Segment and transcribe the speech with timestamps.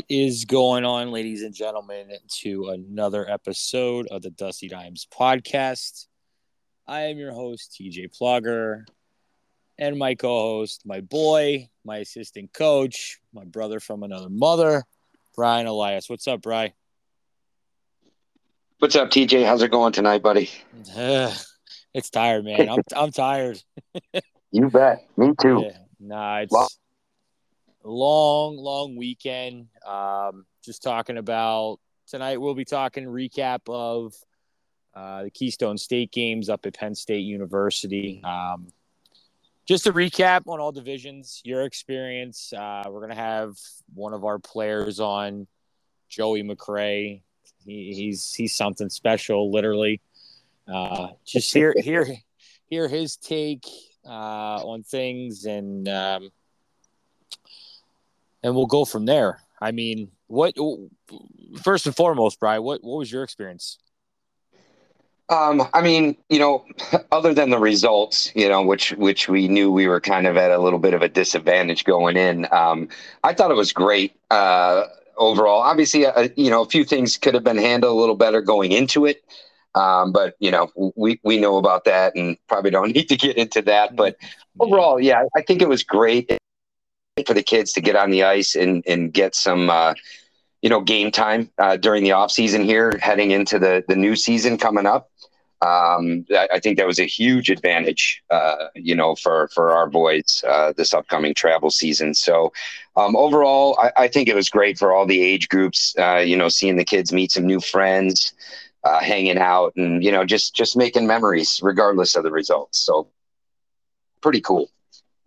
[0.00, 6.06] What is going on, ladies and gentlemen, to another episode of the Dusty Dimes podcast?
[6.86, 8.86] I am your host, TJ Plugger,
[9.76, 14.84] and my co host, my boy, my assistant coach, my brother from another mother,
[15.36, 16.08] Brian Elias.
[16.08, 16.72] What's up, Brian?
[18.78, 19.44] What's up, TJ?
[19.44, 20.48] How's it going tonight, buddy?
[21.92, 22.70] it's tired, man.
[22.70, 23.62] I'm, I'm tired.
[24.50, 25.06] you bet.
[25.18, 25.66] Me too.
[25.66, 25.76] Yeah.
[26.00, 26.80] Nah, it's
[27.82, 29.68] long, long weekend.
[29.86, 34.14] Um, just talking about tonight, we'll be talking recap of
[34.94, 38.20] uh, the Keystone State games up at Penn State University.
[38.24, 38.68] Um,
[39.66, 42.52] just a recap on all divisions, your experience.
[42.52, 43.56] Uh, we're going to have
[43.94, 45.46] one of our players on,
[46.08, 47.22] Joey McRae.
[47.64, 50.00] He, he's he's something special, literally.
[50.66, 52.06] Uh, just hear hear
[52.68, 53.64] hear his take
[54.04, 56.30] uh, on things and um,
[58.42, 59.40] and we'll go from there.
[59.60, 60.54] I mean, what
[61.62, 63.78] first and foremost, Brian, what what was your experience?
[65.28, 66.64] Um, I mean, you know,
[67.12, 70.50] other than the results, you know, which which we knew we were kind of at
[70.50, 72.46] a little bit of a disadvantage going in.
[72.52, 72.88] Um,
[73.22, 74.84] I thought it was great uh,
[75.16, 75.60] overall.
[75.60, 78.72] Obviously, uh, you know, a few things could have been handled a little better going
[78.72, 79.22] into it.
[79.76, 83.36] Um, but you know, we we know about that, and probably don't need to get
[83.36, 83.94] into that.
[83.94, 84.16] But
[84.58, 86.30] overall, yeah, I think it was great
[87.26, 89.94] for the kids to get on the ice and and get some uh,
[90.62, 94.16] you know game time uh, during the off season here, heading into the the new
[94.16, 95.10] season coming up.
[95.62, 99.86] Um, I, I, think that was a huge advantage, uh, you know, for for our
[99.86, 102.14] boys uh, this upcoming travel season.
[102.14, 102.50] So
[102.96, 105.94] um, overall, I, I, think it was great for all the age groups.
[105.98, 108.32] Uh, you know, seeing the kids meet some new friends,
[108.84, 112.78] uh, hanging out, and you know, just just making memories regardless of the results.
[112.78, 113.08] So
[114.22, 114.70] pretty cool.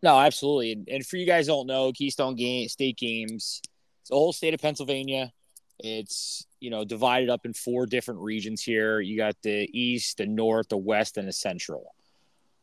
[0.04, 0.74] No, absolutely.
[0.74, 3.62] And, and for you guys don't know, Keystone game, State Games,
[4.02, 5.32] it's the whole state of Pennsylvania.
[5.80, 9.00] It's you know divided up in four different regions here.
[9.00, 11.96] You got the east, the north, the west, and the central.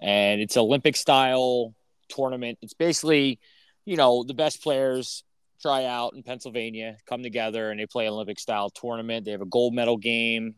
[0.00, 1.74] And it's Olympic style
[2.10, 2.58] tournament.
[2.60, 3.40] It's basically,
[3.86, 5.24] you know, the best players
[5.60, 9.24] try out in Pennsylvania, come together, and they play Olympic style tournament.
[9.24, 10.56] They have a gold medal game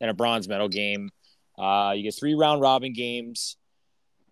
[0.00, 1.10] and a bronze medal game.
[1.56, 3.56] Uh, you get three round robin games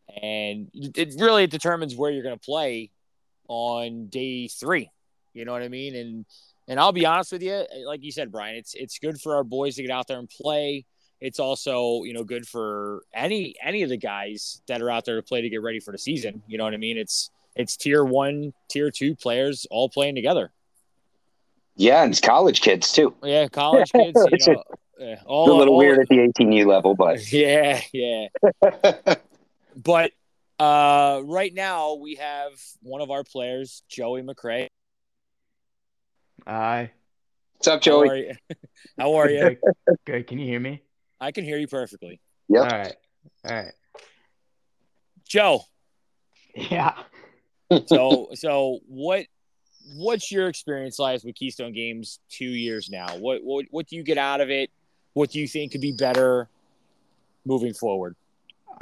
[0.09, 2.91] and it really determines where you're going to play
[3.49, 4.91] on day three.
[5.33, 5.97] You know what I mean?
[5.97, 6.27] And
[6.69, 9.45] and I'll be honest with you, like you said, Brian, it's it's good for our
[9.45, 10.85] boys to get out there and play.
[11.21, 15.17] It's also you know good for any any of the guys that are out there
[15.17, 16.43] to play to get ready for the season.
[16.47, 16.99] You know what I mean?
[16.99, 20.53] It's it's tier one, tier two players all playing together.
[21.77, 23.15] Yeah, and it's college kids too.
[23.23, 24.19] Yeah, college kids.
[24.31, 24.55] You
[24.99, 28.29] know, all, a little all, weird at the 18U level, but yeah, yeah.
[29.77, 30.13] But
[30.59, 32.53] uh, right now we have
[32.83, 34.69] one of our players, Joey McRae.
[36.47, 36.93] Hi.
[37.57, 38.09] What's up, Joey?
[38.09, 38.35] How are you?
[38.99, 39.57] How are you?
[40.05, 40.27] Good.
[40.27, 40.83] Can you hear me?
[41.21, 42.21] I can hear you perfectly.
[42.49, 42.63] Yep.
[42.63, 42.95] All right.
[43.45, 43.73] All right.
[45.29, 45.63] Joe.
[46.55, 46.95] Yeah.
[47.87, 49.27] so so what
[49.95, 53.17] what's your experience like with Keystone Games two years now?
[53.17, 54.71] What what what do you get out of it?
[55.15, 56.49] What do you think could be better
[57.45, 58.17] moving forward?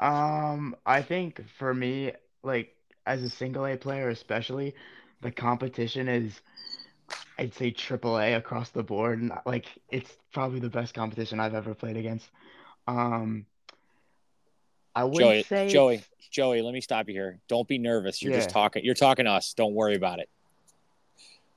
[0.00, 2.12] Um, I think for me,
[2.42, 2.74] like
[3.06, 4.74] as a single A player, especially,
[5.20, 6.40] the competition is,
[7.38, 11.54] I'd say triple A across the board, and like it's probably the best competition I've
[11.54, 12.28] ever played against.
[12.88, 13.44] Um,
[14.94, 17.38] I would Joey, say Joey, Joey, let me stop you here.
[17.46, 18.22] Don't be nervous.
[18.22, 18.84] You're just talking.
[18.84, 19.52] You're talking to us.
[19.52, 20.30] Don't worry about it.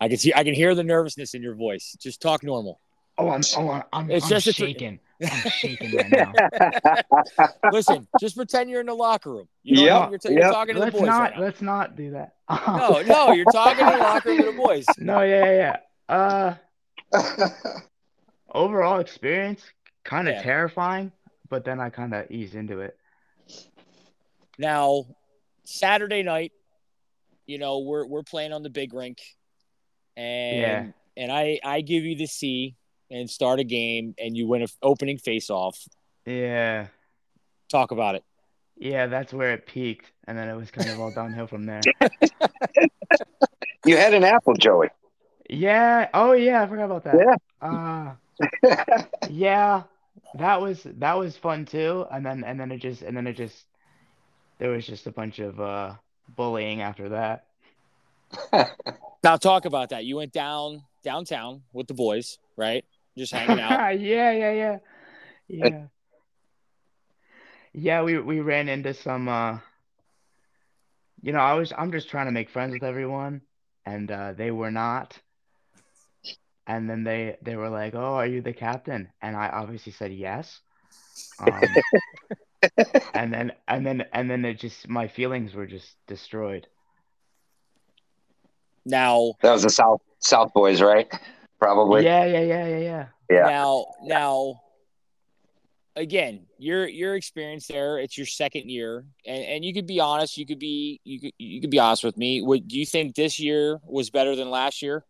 [0.01, 0.33] I can see.
[0.35, 1.95] I can hear the nervousness in your voice.
[1.99, 2.81] Just talk normal.
[3.17, 4.99] Oh, I'm, oh, I'm, It's I'm just shaking.
[5.21, 6.33] I'm shaking right now.
[7.71, 9.47] Listen, just pretend you're in the locker room.
[9.63, 11.05] You know, Yep, you're, t- you're talking to the Let's boys.
[11.07, 12.33] not, right let's not do that.
[12.67, 14.85] No, no, you're talking to the locker room to the boys.
[14.97, 15.77] No, yeah, yeah,
[16.09, 16.55] yeah.
[17.13, 17.53] Uh,
[18.53, 19.61] overall experience,
[20.03, 20.41] kind of Yeah.
[20.43, 21.11] terrifying,
[21.49, 22.97] but then I kind of eased into it.
[24.57, 25.05] Now,
[25.63, 26.51] Saturday night,
[27.45, 29.19] you know, we're we're playing on the big rink,
[30.15, 30.85] and Yeah.
[31.17, 32.75] and I I give you the C
[33.11, 35.77] and start a game, and you win an opening face off.
[36.25, 36.87] Yeah.
[37.69, 38.23] Talk about it.
[38.75, 41.81] Yeah, that's where it peaked, and then it was kind of all downhill from there.
[43.85, 44.89] you had an apple, Joey.
[45.49, 46.09] Yeah.
[46.13, 46.63] Oh, yeah.
[46.63, 47.37] I forgot about that.
[47.61, 48.17] Yeah.
[48.71, 49.83] Uh, yeah.
[50.35, 53.33] That was that was fun too, and then and then it just and then it
[53.33, 53.65] just
[54.57, 55.93] there was just a bunch of uh
[56.35, 57.45] bullying after that.
[59.23, 60.03] Now talk about that.
[60.03, 62.83] You went down downtown with the boys, right?
[63.17, 63.83] Just hanging out.
[63.99, 64.77] yeah, yeah, yeah,
[65.47, 65.87] yeah.
[67.73, 69.27] Yeah, we we ran into some.
[69.27, 69.59] uh
[71.21, 73.41] You know, I was I'm just trying to make friends with everyone,
[73.85, 75.19] and uh, they were not.
[76.67, 80.11] and then they they were like, "Oh, are you the captain?" And I obviously said
[80.13, 80.59] yes.
[81.39, 81.83] Um,
[83.13, 86.67] and then and then and then it just my feelings were just destroyed.
[88.85, 91.11] Now That was the South South boys, right?
[91.63, 92.03] Probably.
[92.03, 93.05] Yeah, yeah, yeah, yeah, yeah.
[93.29, 93.47] Yeah.
[93.47, 94.61] Now, now,
[95.95, 97.99] again, your your experience there.
[97.99, 100.37] It's your second year, and, and you could be honest.
[100.37, 102.41] You could be you could you could be honest with me.
[102.41, 105.05] Would do you think this year was better than last year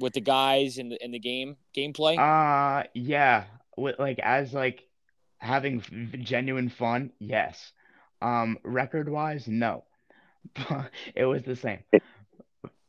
[0.00, 2.18] with the guys in the in the game gameplay?
[2.18, 3.44] Uh yeah,
[3.76, 4.84] with like as like
[5.38, 5.82] having
[6.22, 7.72] genuine fun, yes.
[8.20, 9.84] Um, record wise, no.
[11.14, 11.80] It was the same.
[11.92, 11.98] Uh,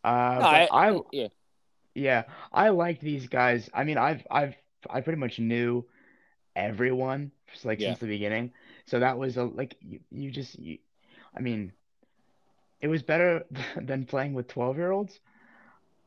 [0.04, 1.28] No, but I yeah,
[1.96, 3.70] yeah, I liked these guys.
[3.74, 4.56] I mean, I've I've
[4.90, 5.86] I pretty much knew
[6.56, 7.82] everyone just, like Yeah.
[7.82, 8.52] since the beginning.
[8.86, 10.80] So that was a like you, you just you,
[11.36, 11.74] I mean,
[12.82, 13.46] it was better
[13.82, 15.20] than playing with 12-year-olds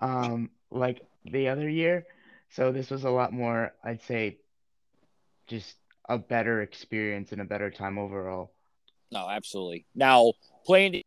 [0.00, 2.06] um like the other year.
[2.50, 4.38] So this was a lot more, I'd say,
[5.48, 5.76] just
[6.08, 8.52] a better experience and a better time overall.
[9.10, 9.86] no, absolutely.
[9.94, 10.32] Now
[10.64, 11.02] playing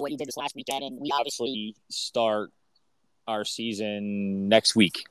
[0.00, 2.50] what you did this last weekend, and we obviously start
[3.26, 5.04] our season next week.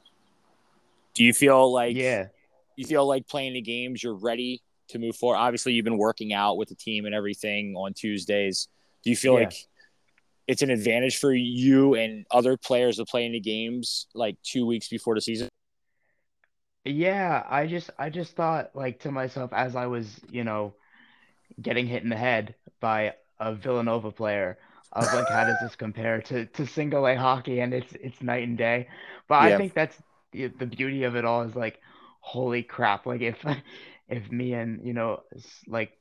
[1.14, 2.28] Do you feel like Yeah.
[2.76, 6.32] you feel like playing the games you're ready to move forward obviously you've been working
[6.32, 8.68] out with the team and everything on tuesdays
[9.04, 9.46] do you feel Yeah.
[9.46, 9.54] like
[10.48, 14.64] it's an advantage for you and other players to play in the games like two
[14.66, 15.50] weeks before the season
[16.84, 20.74] Yeah, I just I just thought like to myself as I was, you know,
[21.60, 24.60] getting hit in the head by a Villanova player
[24.92, 28.48] of like how does this compare to to single A hockey and it's it's night
[28.48, 28.88] and day.
[29.28, 29.56] But Yeah.
[29.56, 29.98] I think that's
[30.32, 31.80] the, the beauty of it all is like
[32.22, 33.38] holy crap like if
[34.10, 35.22] if me and you know
[35.68, 35.98] like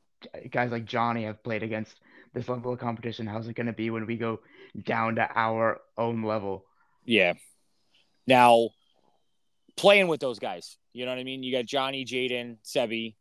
[0.51, 2.01] guys like Johnny have played against
[2.33, 4.41] this level of competition, how's it going to be when we go
[4.85, 6.65] down to our own level?
[7.07, 7.35] yeah
[8.27, 8.71] now
[9.77, 13.15] playing with those guys you know what i mean you got johnny jaden sebi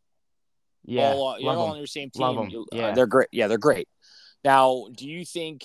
[0.84, 2.92] Yeah, all you're all on your same team You- uh, yeah.
[2.94, 3.88] they're great yeah they're great
[4.44, 5.64] now do you think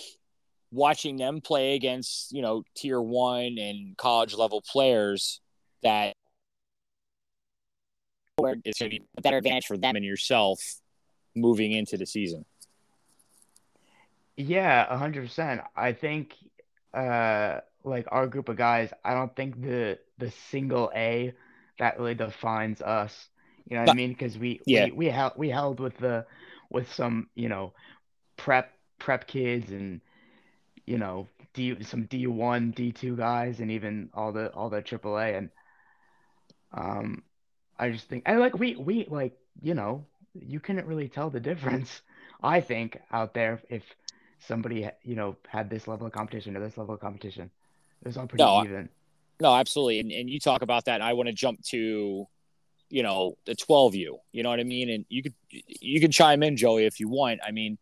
[0.71, 5.41] watching them play against you know tier one and college level players
[5.83, 6.13] that
[8.63, 10.59] it's going to be a better advantage for them and yourself
[11.35, 12.45] moving into the season
[14.37, 15.61] Yeah, a hundred percent.
[15.75, 16.35] I think
[16.93, 21.33] uh like our group of guys, I don't think the the single A
[21.79, 23.29] that really defines us.
[23.67, 24.09] You know what I mean?
[24.09, 24.85] Because we Yeah.
[24.85, 26.25] we we held we held with the
[26.69, 27.73] with some, you know,
[28.39, 30.01] prep prep kids and
[30.85, 35.49] you know, D some D1, D2 guys and even all the all the AAA and
[36.73, 37.23] um
[37.77, 41.39] I just think and like we we like, you know, you couldn't really tell the
[41.39, 42.01] difference,
[42.43, 43.83] I think, out there if
[44.39, 47.51] somebody, you know, had this level of competition or this level of competition.
[48.01, 48.89] It was all pretty No, even.
[49.39, 52.27] no absolutely and, and you talk about that and i want to jump to
[52.89, 56.11] you know the 12 you you know what i mean and you could you can
[56.11, 57.77] chime in joey if you want i mean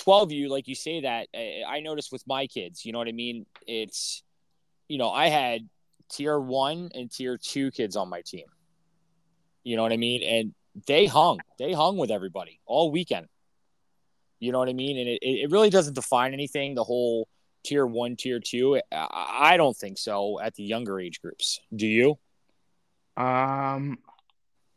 [0.00, 3.12] 12u like you say that I, I noticed with my kids you know what i
[3.12, 3.46] mean?
[3.66, 4.22] It's
[4.88, 5.68] you know i had
[6.10, 8.46] tier one and tier two kids on my team.
[9.62, 10.22] You know what i mean?
[10.22, 10.54] And
[10.86, 11.38] they hung.
[11.58, 13.26] They hung with everybody all weekend.
[14.40, 14.98] You know what i mean?
[14.98, 17.28] And it, it really doesn't define anything the whole
[17.64, 18.80] tier one tier two.
[18.92, 21.60] I don't think so at the younger age groups.
[21.74, 22.18] Do you?
[23.16, 23.98] Um,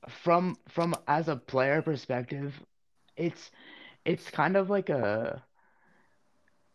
[0.10, 2.54] from from as a player perspective,
[3.16, 3.52] it's
[4.08, 5.44] it's kind of like a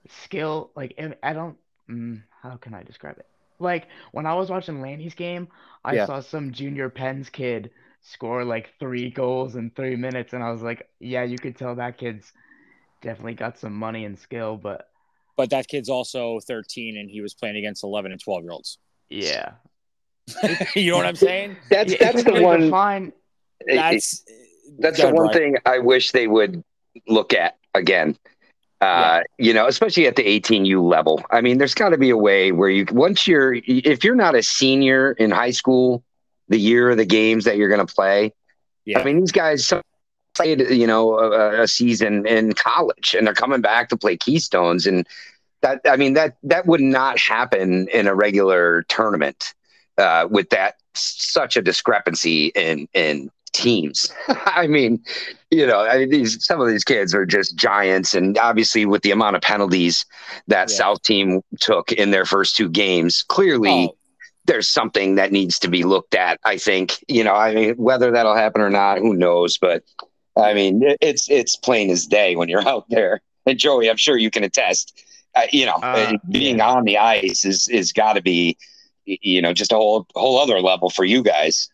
[0.08, 0.70] skill.
[0.76, 1.58] Like I I don't,
[1.90, 3.26] mm, how can I describe it?
[3.58, 5.48] Like when I was watching Lanny's game,
[5.84, 6.06] I Yeah.
[6.06, 7.70] saw some junior Penn's kid
[8.02, 11.76] score like three goals in three minutes, and I was like, yeah, you could tell
[11.76, 12.32] that kid's
[13.02, 14.88] definitely got some money and skill, but
[15.36, 18.78] but that kid's also 13 and he was playing against 11 and 12 year olds
[19.10, 19.52] yeah.
[20.76, 22.60] you know what i'm saying That's Yeah, that's the one.
[22.68, 23.12] define
[23.74, 24.24] that's
[24.78, 25.30] That's the one Brian.
[25.30, 26.62] thing I wish they would
[27.06, 28.16] look at again.
[28.80, 31.24] Uh, you know, especially at the 18U level.
[31.30, 34.34] I mean, there's got to be a way where you once you're if you're not
[34.34, 36.02] a senior in high school,
[36.48, 38.32] the year of the games that you're going to play.
[38.84, 38.98] Yeah.
[38.98, 39.72] I mean, these guys
[40.34, 44.86] played you know a, a season in college and they're coming back to play Keystones
[44.86, 45.06] and
[45.60, 49.54] that I mean that that would not happen in a regular tournament
[49.98, 54.10] uh, with that such a discrepancy in in teams.
[54.28, 55.02] I mean,
[55.50, 59.02] you know, I mean, these some of these kids are just giants, and obviously with
[59.02, 60.04] the amount of penalties
[60.48, 60.76] that Yeah.
[60.76, 63.96] South team took in their first two games, clearly oh,
[64.46, 66.40] there's something that needs to be looked at.
[66.44, 69.58] I think, you know, I mean, whether that'll happen or not, who knows?
[69.58, 69.84] But
[70.36, 73.20] I mean, it's it's plain as day when you're out there.
[73.46, 75.04] And Joey, I'm sure you can attest.
[75.34, 76.68] uh, you know, Uh, being yeah.
[76.70, 78.56] on the ice is is got to be,
[79.04, 81.68] you know, just a whole whole other level for you guys.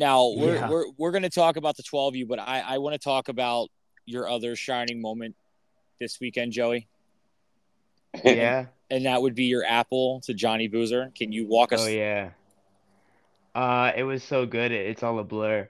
[0.00, 0.68] Now we're Yeah.
[0.70, 3.68] we're we're going to talk about the 12U, but I I want to talk about
[4.06, 5.36] your other shining moment
[6.00, 6.88] this weekend, Joey,
[8.24, 8.66] Yeah.
[8.90, 11.12] and that would be your apple to Johnny Boozer.
[11.14, 11.82] Can you walk us?
[11.82, 12.30] Oh yeah.
[13.54, 14.72] Uh, it was so good.
[14.72, 15.68] It, it's all a blur.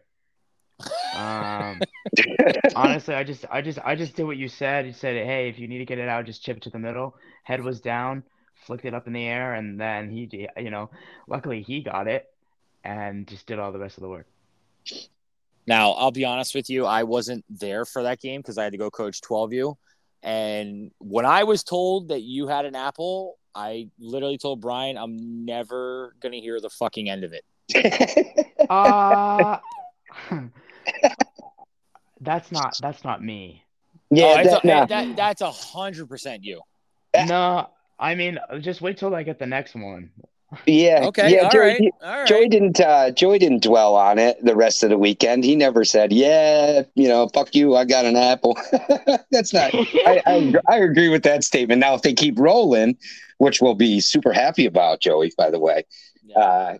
[1.16, 1.80] Um,
[2.76, 4.86] honestly, I just, I just, I just did what you said.
[4.86, 6.78] You said, hey, if you need to get it out, just chip it to the
[6.78, 7.16] middle.
[7.42, 8.22] Head was down,
[8.66, 10.90] flicked it up in the air, and then he, you know,
[11.26, 12.29] luckily he got it,
[12.84, 14.26] and just did all the rest of the work.
[15.66, 18.72] Now, I'll be honest with you, I wasn't there for that game because I had
[18.72, 19.76] to go coach 12U.
[20.22, 25.44] And when I was told that you had an apple, I literally told Brian, I'm
[25.44, 27.44] never going to hear the fucking end of it.
[28.68, 29.58] Uh,
[32.20, 33.64] that's not, that's not me.
[34.10, 34.86] yeah, oh, it's that, a- nah.
[34.86, 36.60] that, that's a hundred percent you.
[37.26, 37.68] No,
[37.98, 40.10] I mean, just wait till I get the next one.
[40.66, 41.32] Yeah, Okay.
[41.34, 41.42] yeah.
[41.44, 42.26] all Joey, right, all right.
[42.26, 42.80] Joey didn't.
[42.80, 45.44] Uh, Joey didn't dwell on it the rest of the weekend.
[45.44, 47.76] He never said, "Yeah, you know, fuck you.
[47.76, 48.58] I got an apple."
[49.30, 49.72] That's not.
[49.74, 51.80] I, I I agree with that statement.
[51.80, 52.96] Now, if they keep rolling,
[53.38, 55.32] which we'll be super happy about, Joey.
[55.38, 55.84] By the way,
[56.24, 56.38] Yeah.
[56.38, 56.78] uh,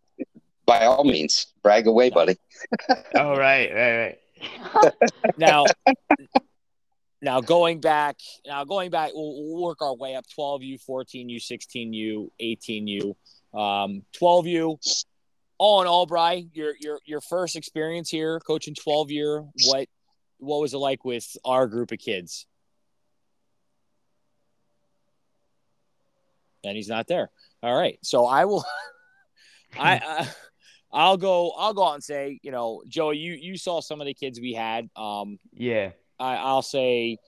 [0.67, 2.37] by all means, brag away, buddy.
[3.15, 4.93] oh, right, right, right.
[5.37, 5.67] now
[7.21, 12.31] now going back now going back we'll, we'll work our way up 12u 14u 16u
[12.41, 13.15] 18u
[13.54, 14.76] um 12u
[15.59, 19.88] all in all bry your your your first experience here coaching 12 year what
[20.38, 22.47] what was it like with our group of kids
[26.64, 27.30] and he's not there
[27.62, 28.64] all right so i will
[29.78, 30.28] i, I
[30.92, 31.52] I'll go.
[31.52, 34.40] I'll go out and say, you know, Joey, you you saw some of the kids
[34.40, 34.88] we had.
[34.97, 35.90] Um, Yeah.
[36.19, 37.19] I, I'll say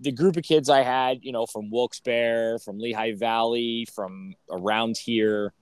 [0.00, 4.96] the, group of kids I had, you know, from Wilkes-Barre, from Lehigh Valley, from around
[4.96, 5.52] here.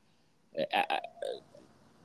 [0.74, 0.96] uh,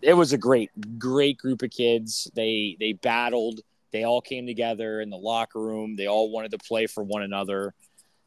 [0.01, 2.29] It was a great, great group of kids.
[2.35, 3.61] They they battled.
[3.91, 5.95] They all came together in the locker room.
[5.95, 7.73] They all wanted to play for one another,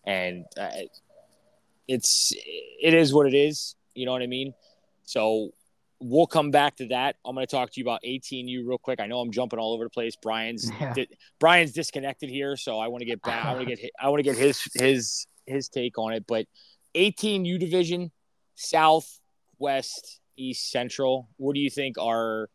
[0.05, 0.87] and uh,
[1.89, 3.75] it's it is what it is.
[3.95, 4.55] You know what I mean?
[5.05, 5.51] So
[6.01, 7.17] we'll come back to that.
[7.25, 9.01] I'm going to talk to you about 18U real quick.
[9.01, 10.17] I know I'm jumping all over the place.
[10.17, 10.93] Brian's Yeah.
[10.95, 11.09] di-
[11.39, 13.45] Brian's disconnected here, so I want to get back.
[13.45, 16.27] I want to get hi- I want to get his his his take on it.
[16.27, 16.47] But
[16.95, 18.11] 18U division,
[18.55, 19.21] South,
[19.59, 21.29] West, East, Central.
[21.37, 22.49] What do you think our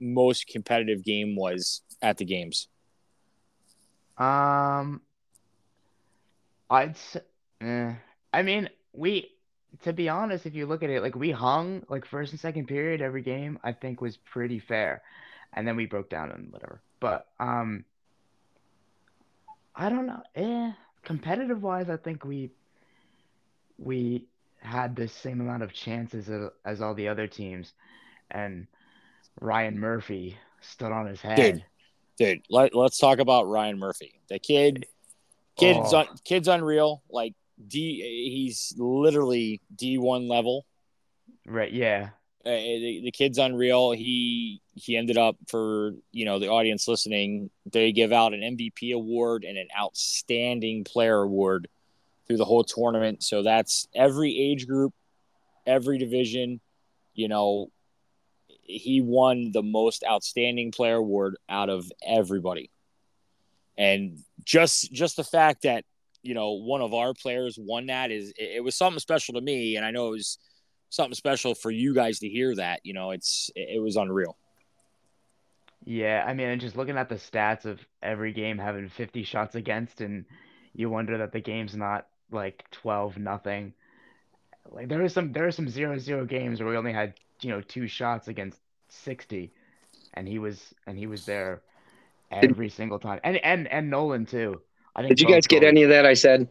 [0.00, 2.68] most competitive game was at the games?
[4.18, 5.00] Um,
[6.68, 6.96] I'd
[7.60, 7.94] eh.
[8.32, 9.30] I mean, we,
[9.82, 12.66] to be honest, if you look at it, like we hung like first and second
[12.66, 15.02] period every game, I think was pretty fair.
[15.52, 16.80] And then we broke down and whatever.
[17.00, 17.84] But um,
[19.74, 20.22] I don't know.
[20.34, 20.72] Eh,
[21.02, 22.50] competitive wise, I think we
[23.78, 24.26] we
[24.58, 27.72] had the same amount of chances as, as all the other teams.
[28.30, 28.66] And
[29.40, 31.64] Ryan Murphy stood on his head.
[32.18, 34.20] Dude, let, let's talk about Ryan Murphy.
[34.28, 34.84] The kid,
[35.56, 36.00] kid's Oh.
[36.00, 37.02] un, kid's unreal.
[37.08, 37.32] Like
[37.66, 40.66] D, he's literally D one level.
[41.46, 42.10] Right, yeah.
[42.44, 43.92] Uh, the, the kid's unreal.
[43.92, 47.50] He he ended up for you know the audience listening.
[47.70, 51.68] They give out an MVP award and an outstanding player award
[52.26, 53.22] through the whole tournament.
[53.22, 54.94] So that's every age group,
[55.66, 56.60] every division.
[57.12, 57.70] You know,
[58.62, 62.70] he won the most outstanding player award out of everybody.
[63.76, 65.84] And just just the fact that
[66.22, 69.40] you know one of our players won that is it, it was something special to
[69.40, 70.38] me, and I know it was
[70.90, 72.80] something special for you guys to hear that.
[72.84, 74.36] You know, it's it, it was unreal.
[75.84, 79.54] Yeah, I mean, and just looking at the stats of every game having 50 shots
[79.54, 80.26] against, and
[80.74, 83.72] you wonder that the game's not like 12 nothing.
[84.70, 87.50] Like there is some there are some zero zero games where we only had, you
[87.50, 89.52] know, two shots against 60,
[90.14, 91.62] and he was and he was there
[92.30, 93.20] every single time.
[93.24, 94.60] And and and Nolan too.
[94.96, 96.06] I think Did you guys get any of that?
[96.06, 96.48] I said.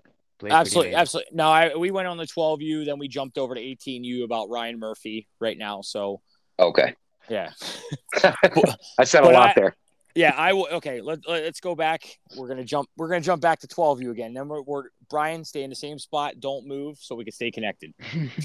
[0.50, 1.32] Absolutely, absolutely.
[1.36, 4.80] No, I we went on the 12U, then we jumped over to 18U about Ryan
[4.80, 5.82] Murphy right now.
[5.82, 6.22] So
[6.58, 6.94] Okay,
[7.30, 7.52] yeah,
[8.98, 9.76] I said a lot I- there.
[10.16, 10.34] yeah.
[10.38, 10.68] I will.
[10.74, 12.04] Okay, let, let's go back.
[12.38, 12.90] We're gonna jump.
[12.98, 14.34] We're gonna jump back to 12U again.
[14.34, 16.40] Then we're, we're Brian stay in the same spot.
[16.40, 17.94] Don't move so we can stay connected.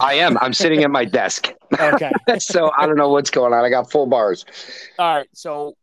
[0.01, 0.37] I am.
[0.39, 2.11] I'm sitting at my desk, Okay.
[2.39, 3.65] so I don't know what's going on.
[3.65, 4.45] I got full bars.
[4.99, 5.29] All right.
[5.33, 5.77] So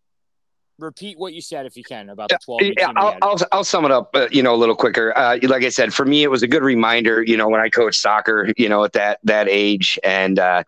[0.81, 3.85] repeat what you said if you can about the 12 yeah, I'll, I'll, I'll, sum
[3.85, 6.29] it up uh, you know a little quicker uh, like i said for me it
[6.29, 9.47] was a good reminder you know when i coached soccer you know at that that
[9.49, 10.63] age and uh,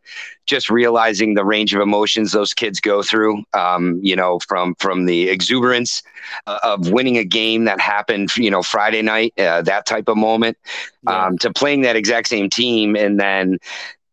[0.46, 5.06] just realizing the range of emotions those kids go through um, you know from from
[5.06, 6.04] the exuberance
[6.48, 10.18] uh, of winning a game that happened you know friday night uh, that type of
[10.18, 10.58] moment
[11.04, 11.26] yeah.
[11.26, 13.58] um, to playing that exact same team and then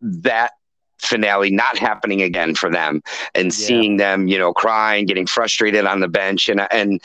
[0.00, 0.52] that
[1.00, 3.02] finale not happening again for them
[3.34, 3.50] and yeah.
[3.50, 6.48] seeing them, you know, crying, getting frustrated on the bench.
[6.48, 7.02] And, and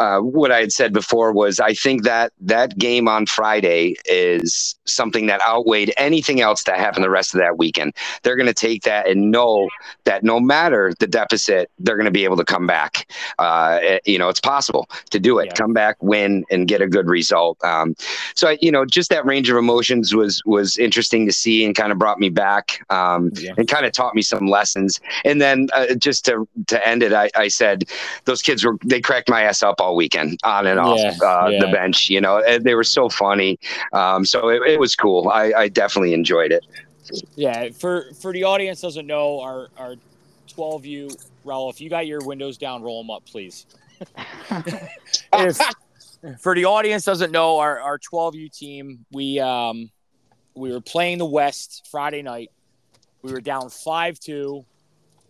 [0.00, 4.74] uh, what I had said before was I think that that game on Friday is
[4.86, 7.94] something that outweighed anything else that happened the rest of that weekend.
[8.22, 9.68] They're going to take that and know
[10.04, 13.12] that no matter the deficit, they're going to be able to come back.
[13.38, 15.52] Uh, eh, you know, it's possible to do it, yeah.
[15.52, 17.62] come back, win, and get a good result.
[17.62, 17.94] Um,
[18.34, 21.92] so, you know, just that range of emotions was was interesting to see and kind
[21.92, 23.52] of brought me back um, yeah.
[23.58, 24.98] and kind of taught me some lessons.
[25.26, 27.84] And then uh, just to to end it, I, I said
[28.24, 31.16] those kids were they cracked my ass up all all weekend on and off yeah,
[31.22, 31.60] uh, yeah.
[31.60, 32.08] the bench.
[32.08, 33.58] You know, they were so funny.
[33.92, 35.28] Um, so it, it, was cool.
[35.28, 36.64] I, I, definitely enjoyed it.
[37.34, 37.70] Yeah.
[37.70, 39.96] For for the audience doesn't know our our
[40.48, 43.66] 12U Raul, if you got your windows down, roll them up, please.
[45.32, 45.60] if,
[46.40, 49.90] for the audience doesn't know our our 12U team, we um
[50.54, 52.50] we were playing the West Friday night.
[53.22, 54.64] We were down five two.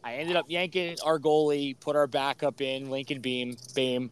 [0.03, 4.11] I ended up yanking our goalie, put our backup in, Lincoln Beam, Beam.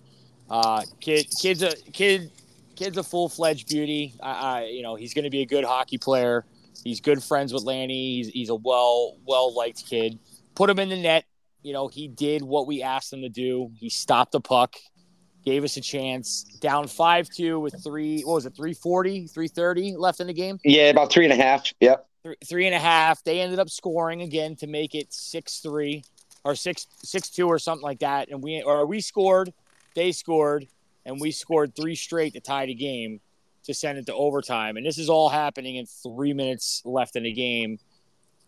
[0.50, 2.30] Uh, kid, kid's a kid,
[2.76, 4.14] kid's a full fledged beauty.
[4.22, 6.44] I, I, you know, he's going to be a good hockey player.
[6.84, 8.16] He's good friends with Lanny.
[8.16, 10.18] He's he's a well well liked kid.
[10.54, 11.24] Put him in the net.
[11.62, 13.70] You know, he did what we asked him to do.
[13.74, 14.76] He stopped the puck,
[15.44, 16.44] gave us a chance.
[16.60, 18.22] Down five two with three.
[18.22, 18.56] What was it?
[18.56, 20.58] 340, 330 left in the game.
[20.64, 21.72] Yeah, about three and a half.
[21.80, 22.06] Yep.
[22.22, 23.22] Three, three and a half.
[23.24, 26.04] They ended up scoring again to make it six three
[26.44, 28.30] or six six two or something like that.
[28.30, 29.52] And we or we scored
[29.98, 30.66] they scored,
[31.04, 33.20] and we scored three straight to tie the game
[33.64, 34.76] to send it to overtime.
[34.76, 37.78] And this is all happening in three minutes left in the game.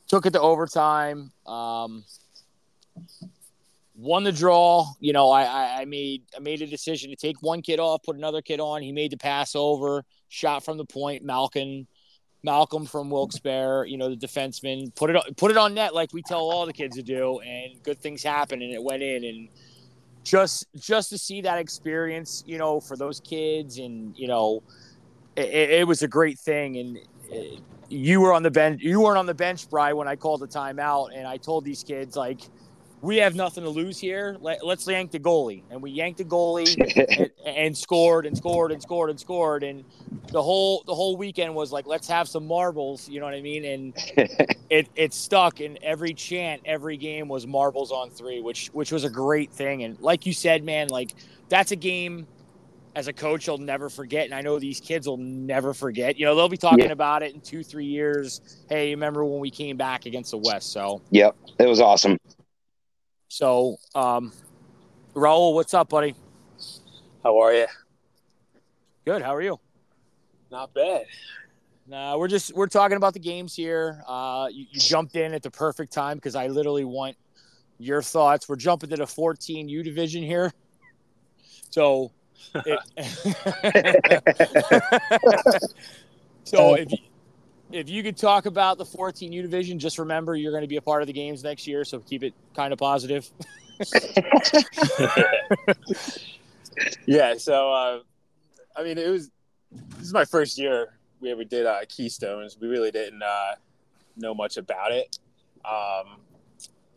[0.09, 1.33] Took it to overtime.
[1.47, 2.04] Um,
[3.97, 4.87] won the draw.
[4.99, 8.17] You know, I, I made I made a decision to take one kid off, put
[8.17, 8.82] another kid on.
[8.82, 11.23] He made the pass over, shot from the point.
[11.23, 11.86] Malcolm,
[12.43, 16.23] Malcolm from Wilkes-Barre, you know, the defenseman, put it put it on net like we
[16.23, 19.25] tell all the kids to do, and good things happen, and it went in.
[19.25, 19.49] And
[20.25, 24.63] just just to see that experience, you know, for those kids, and you know,
[25.37, 26.76] it, it was a great thing.
[26.76, 26.99] And
[27.30, 28.80] it, uh, you were on the bench.
[28.83, 31.83] You weren't on the bench, Bry, when I called the timeout, and I told these
[31.83, 32.41] kids like,
[33.02, 34.36] we have nothing to lose here.
[34.41, 38.73] Let, us yank the goalie, and we yanked the goalie and, and, scored and scored
[38.73, 39.63] and scored and scored.
[39.63, 39.84] And
[40.28, 43.08] the whole the whole weekend was like, let's have some marbles.
[43.08, 43.65] You know what I mean?
[43.65, 43.95] And
[44.71, 45.60] it it stuck.
[45.60, 49.82] And every chant, every game was marbles on three, which which was a great thing.
[49.84, 51.15] And like you said, man, like
[51.49, 52.26] that's a game.
[52.97, 56.19] As a coach, you'll never forget, and I know these kids will never forget.
[56.19, 56.91] You know, they'll be talking yeah.
[56.91, 58.65] about it in two, three years.
[58.69, 60.73] Hey, remember when we came back against the West?
[60.73, 62.19] So, yep, it was awesome.
[63.30, 64.32] So, um,
[65.14, 66.16] Raul, what's up, buddy?
[67.23, 67.66] How are you?
[69.04, 69.23] Good.
[69.23, 69.60] How are you?
[70.50, 71.06] Not bad.
[71.86, 74.02] Nah, we're just we're talking about the games here.
[74.04, 77.16] Uh, you, you jumped in at the perfect time because I literally want
[77.78, 78.49] your thoughts.
[78.49, 80.52] We're jumping to the 14U division here,
[81.71, 82.10] so.
[82.66, 82.80] It,
[86.45, 86.99] so if you,
[87.73, 90.83] if you could talk about the 14U division, just remember you're going to be a
[90.83, 93.30] part of the games next year, so keep it kind of positive.
[97.06, 98.00] yeah, so uh,
[98.76, 99.30] I mean, it was
[99.97, 102.59] this is my first year we ever did uh, Keystones.
[102.61, 103.54] We really didn't uh,
[104.17, 105.19] know much about it.
[105.65, 106.21] Um,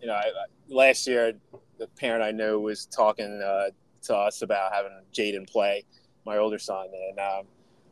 [0.01, 0.31] you know, I,
[0.67, 1.33] last year
[1.77, 3.69] the parent I know was talking uh,
[4.03, 5.85] to us about having Jaden play,
[6.25, 7.45] my older son, and um,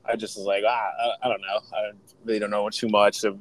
[0.06, 1.60] I just was like, ah, I, I, don't know.
[1.74, 1.92] I
[2.26, 3.20] really don't know too much.
[3.20, 3.40] So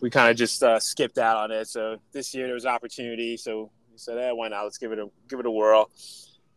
[0.00, 1.68] we kind of just uh, skipped out on it.
[1.68, 3.36] So this year there was opportunity.
[3.36, 4.64] So we said, eh, why not?
[4.64, 5.90] Let's give it a give it a whirl.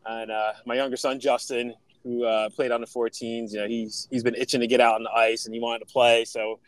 [0.05, 1.73] And uh, my younger son Justin,
[2.03, 4.95] who uh, played on the 14s, you know, he's he's been itching to get out
[4.95, 6.25] on the ice and he wanted to play.
[6.25, 6.59] So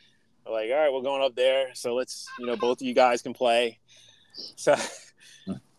[0.45, 1.73] we're like, all right, we're going up there.
[1.73, 3.79] So let's, you know, both of you guys can play.
[4.55, 4.75] So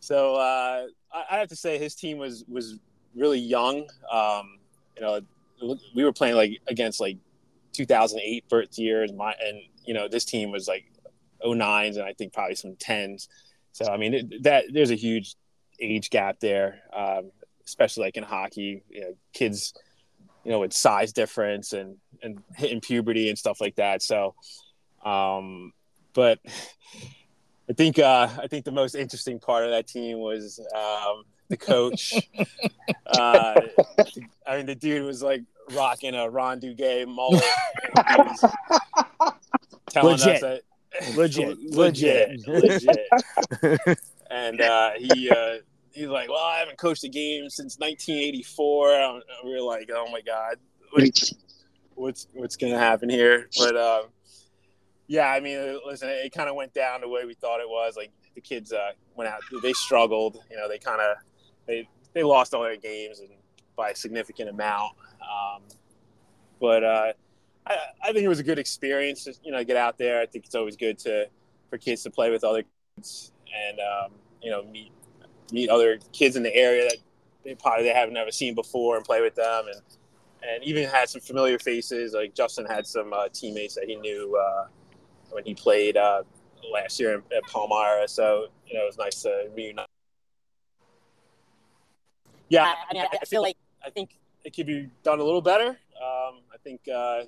[0.03, 2.79] so uh, I, I have to say his team was was
[3.15, 3.89] really young.
[4.11, 4.59] Um,
[4.97, 5.21] you know,
[5.95, 7.19] we were playing like against like
[7.73, 10.85] 2008 first years, my and you know this team was like
[11.45, 13.29] 09s and I think probably some 10s.
[13.73, 15.35] So I mean it, that there's a huge
[15.81, 17.31] age gap there, um,
[17.67, 18.83] especially like in hockey.
[18.91, 19.75] You know, kids,
[20.45, 24.03] you know, with size difference and and hitting puberty and stuff like that.
[24.03, 24.35] So,
[25.05, 25.73] um,
[26.15, 26.39] but
[27.71, 31.57] I think uh, I think the most interesting part of that team was um, the
[31.57, 32.15] coach.
[33.07, 33.61] uh,
[34.47, 35.43] I mean, the dude was like
[35.75, 37.43] rocking a Ron Duguay mullet.
[39.91, 40.35] telling Legit.
[40.35, 40.63] us that
[41.17, 41.59] Legit.
[41.59, 43.99] legit, legit.
[44.31, 45.57] and uh, he uh,
[45.93, 50.11] he's like, "Well, I haven't coached a game since 1984." And we are like, "Oh
[50.11, 50.57] my god,
[50.91, 51.33] what's
[51.95, 54.03] what's, what's gonna happen here?" But um,
[55.07, 57.97] yeah, I mean, listen, it, kind of went down the way we thought it was.
[57.97, 60.45] Like the kids uh, went out, they struggled.
[60.51, 61.17] You know, they kind of
[61.67, 63.31] they they lost all their games and
[63.77, 64.93] by a significant amount.
[65.23, 65.63] Um,
[66.61, 67.13] but uh,
[67.67, 69.25] I, I think it was a good experience.
[69.25, 70.21] Just, you know, get out there.
[70.21, 71.27] I think it's always good to
[71.71, 72.65] for kids to play with other
[72.97, 74.93] kids and um, you know meet
[75.53, 76.99] meet other kids in the area that
[77.45, 79.81] they probably they haven't never seen before and play with them and
[80.43, 82.15] and even had some familiar faces.
[82.15, 84.67] Like Justin had some uh, teammates that he knew uh,
[85.31, 86.23] when he played uh,
[86.73, 88.09] last year at Palmyra.
[88.09, 89.87] So you know it was nice to reunite.
[92.49, 95.25] Yeah, I, I mean, I, I feel like I think it could be done a
[95.25, 95.69] little better.
[95.69, 97.25] Um, I think uh,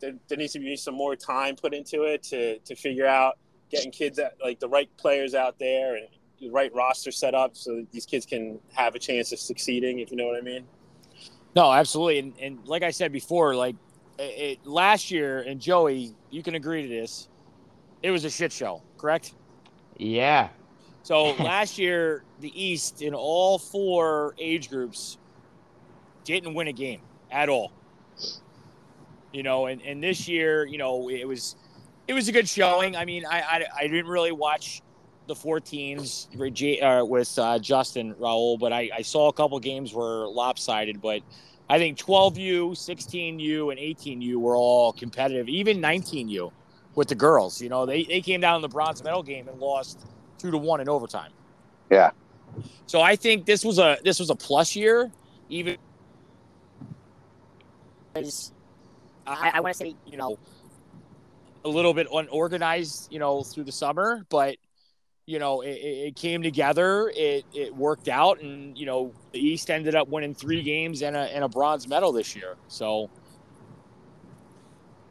[0.00, 3.38] there, there needs to be some more time put into it to, to figure out
[3.70, 6.08] getting kids at, like the right players out there and
[6.40, 10.00] the right roster set up so that these kids can have a chance of succeeding.
[10.00, 10.66] If you know what I mean.
[11.54, 12.18] No, absolutely.
[12.18, 13.76] And, and like I said before, like
[14.18, 17.28] it, it, last year, and Joey, you can agree to this,
[18.02, 19.34] it was a shit show, correct?
[19.96, 20.48] Yeah.
[21.02, 25.18] So last year, the East in all four age groups
[26.24, 27.72] didn't win a game at all.
[29.32, 31.56] You know, and, and this year, you know, it was
[32.06, 32.96] it was a good showing.
[32.96, 34.82] I mean, I I, I didn't really watch
[35.26, 39.94] the four teams uh, with uh, Justin Raul, but I, I saw a couple games
[39.94, 41.00] were lopsided.
[41.00, 41.22] But
[41.70, 45.48] I think 12U, 16U, and 18U were all competitive.
[45.48, 46.52] Even 19U
[46.94, 49.58] with the girls, you know, they, they came down in the bronze medal game and
[49.58, 50.04] lost
[50.38, 51.30] two to one in overtime.
[51.90, 52.10] Yeah.
[52.86, 55.10] So I think this was a this was a plus year,
[55.48, 55.78] even.
[59.26, 60.38] I, I want to say, you know,
[61.64, 64.56] a little bit unorganized, you know, through the summer, but
[65.26, 67.12] you know, it, it, came together.
[67.14, 71.16] It it worked out, and you know, the East ended up winning three games and
[71.16, 72.56] a and a bronze medal this year.
[72.66, 73.08] So,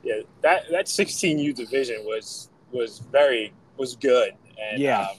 [0.03, 5.17] yeah, that that 16U division was was very was good, and yeah, um,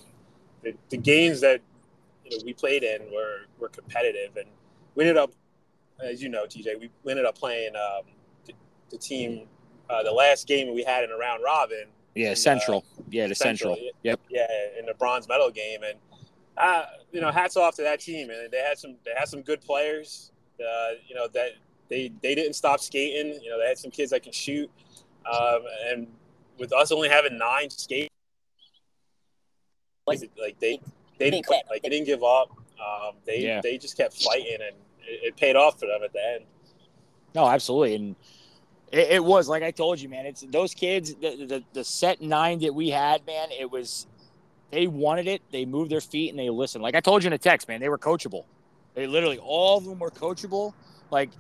[0.63, 1.63] the, the games that
[2.27, 4.47] you know we played in were were competitive, and
[4.95, 5.33] we ended up,
[6.03, 8.05] as you know, TJ, we ended up playing um,
[8.47, 8.53] the,
[8.91, 9.47] the team
[9.91, 11.85] uh, the last game we had in a round robin
[12.15, 12.85] yeah, and, Central.
[12.99, 13.77] uh, yeah, the Central.
[14.03, 14.21] Yep.
[14.29, 14.47] Yeah,
[14.79, 15.99] in the bronze medal game, and
[16.59, 18.31] uh, you know, hats off to that team.
[18.31, 20.33] And they had some, they had some good players.
[20.61, 21.53] Uh, you know that
[21.89, 23.41] they they didn't stop skating.
[23.43, 24.71] You know, they had some kids that can shoot.
[25.31, 26.07] Um, and
[26.59, 28.11] with us only having nine skate,
[30.07, 30.81] like, like they
[31.19, 31.63] they didn't quit.
[31.71, 32.51] Like they didn't give up.
[32.79, 33.61] Um, they Yeah.
[33.63, 36.45] they just kept fighting, and it, it paid off for them at the end.
[37.35, 38.17] No, absolutely, and
[38.93, 40.27] it, it was like I told you, man.
[40.27, 41.15] It's those kids.
[41.15, 43.49] The, the the set nine that we had, man.
[43.51, 44.07] It was
[44.71, 45.43] they wanted it.
[45.51, 46.83] They moved their feet and they listened.
[46.83, 47.81] Like I told you in a text, man.
[47.81, 48.45] They were coachable.
[48.95, 50.75] They literally all of them were coachable.
[51.11, 51.31] Like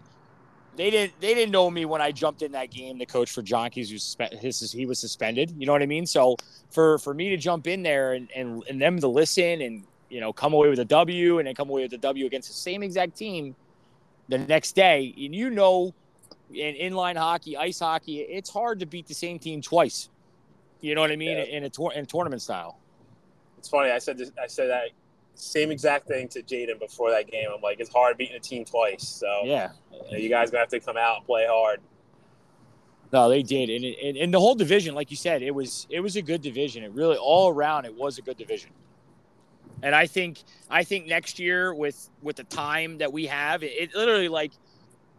[0.76, 2.98] they didn't they didn't know me when I jumped in that game.
[2.98, 5.52] The coach for Jonkeys who his he was suspended.
[5.56, 6.06] You know what I mean?
[6.06, 6.36] So
[6.70, 10.20] for for me to jump in there and and, and them to listen and you
[10.20, 12.54] know come away with a W and then come away with a W against the
[12.54, 13.56] same exact team
[14.28, 15.94] the next day, and you know
[16.54, 20.10] in inline hockey, ice hockey, it's hard to beat the same team twice.
[20.82, 21.38] You know what I mean?
[21.38, 21.44] Yeah.
[21.44, 22.78] In a tour, in tournament style.
[23.56, 23.90] It's funny.
[23.90, 24.88] I said this, I said that
[25.34, 27.48] same exact thing to Jaden before that game.
[27.54, 29.08] I'm like, it's hard beating a team twice.
[29.08, 29.70] So Yeah.
[29.92, 31.80] you, know, you guys gonna have to come out and play hard.
[33.12, 35.86] No, they did, and, it- and and the whole division, like you said, it was
[35.90, 36.82] it was a good division.
[36.84, 38.70] It really all around, it was a good division.
[39.82, 43.72] And I think I think next year with with the time that we have, it,
[43.72, 44.52] it literally like,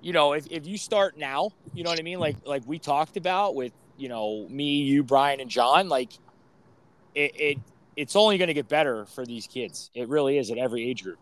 [0.02, 2.80] you know, if, if you start now, you know what I mean, like like we
[2.80, 6.14] talked about with you know me, you, Brian, and John, like
[7.14, 7.58] it, it
[7.96, 9.92] it's only going to get better for these kids.
[9.94, 11.20] It really is at every age group.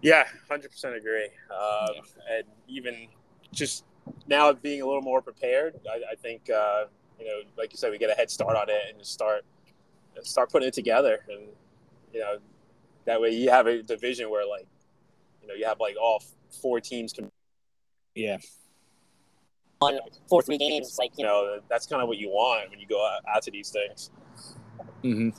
[0.00, 1.28] Yeah, hundred percent agree.
[1.50, 3.08] Um, And even
[3.52, 3.84] just
[4.26, 6.84] now being a little more prepared, I, I think uh,
[7.18, 9.44] you know, like you said, we get a head start on it and just start
[10.22, 11.48] start putting it together, and
[12.12, 12.38] you know,
[13.04, 14.66] that way you have a division where like,
[15.42, 16.22] you know, you have like all
[16.62, 17.30] four teams can,
[18.14, 18.38] Yeah.
[19.80, 20.96] on four three games.
[20.98, 23.50] Like you know, that's kind of what you want when you go out, out to
[23.50, 24.10] these things.
[25.02, 25.30] Mm-hmm.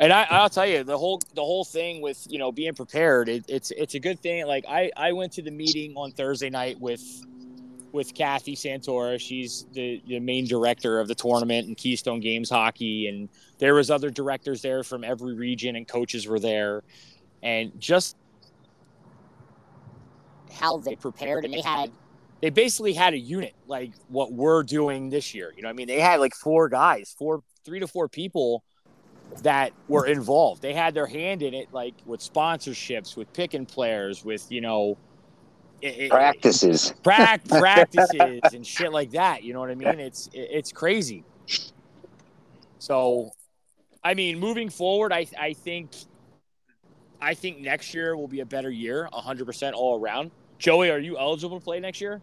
[0.00, 3.28] And I, I'll tell you the whole the whole thing with you know being prepared.
[3.28, 4.46] It, it's it's a good thing.
[4.46, 7.02] Like I I went to the meeting on Thursday night with
[7.92, 9.20] with Kathy Santora.
[9.20, 13.90] She's the, the main director of the tournament and Keystone Games hockey, and there was
[13.90, 16.82] other directors there from every region, and coaches were there,
[17.42, 18.16] and just
[20.52, 21.90] how they prepared and they had
[22.40, 25.52] they basically had a unit like what we're doing this year.
[25.56, 28.62] You know, I mean, they had like four guys, four, three to four people
[29.42, 30.62] that were involved.
[30.62, 34.96] They had their hand in it, like with sponsorships, with picking players, with you know,
[35.80, 36.92] it- it- Practices.
[37.02, 39.42] prac- practices and shit like that.
[39.42, 40.00] You know what I mean?
[40.00, 41.24] It's it- it's crazy.
[42.78, 43.30] So,
[44.02, 45.90] I mean, moving forward, I I think
[47.20, 50.30] I think next year will be a better year, hundred percent all around.
[50.58, 52.20] Joey, are you eligible to play next year?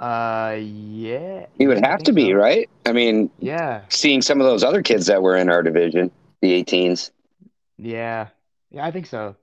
[0.00, 1.46] Uh, yeah.
[1.56, 2.36] He would have to be, so.
[2.36, 2.68] right?
[2.86, 6.60] I mean, Yeah, seeing some of those other kids that were in our division, the
[6.64, 7.10] 18s.
[7.78, 8.28] yeah,
[8.72, 8.84] yeah.
[8.84, 9.36] I think so.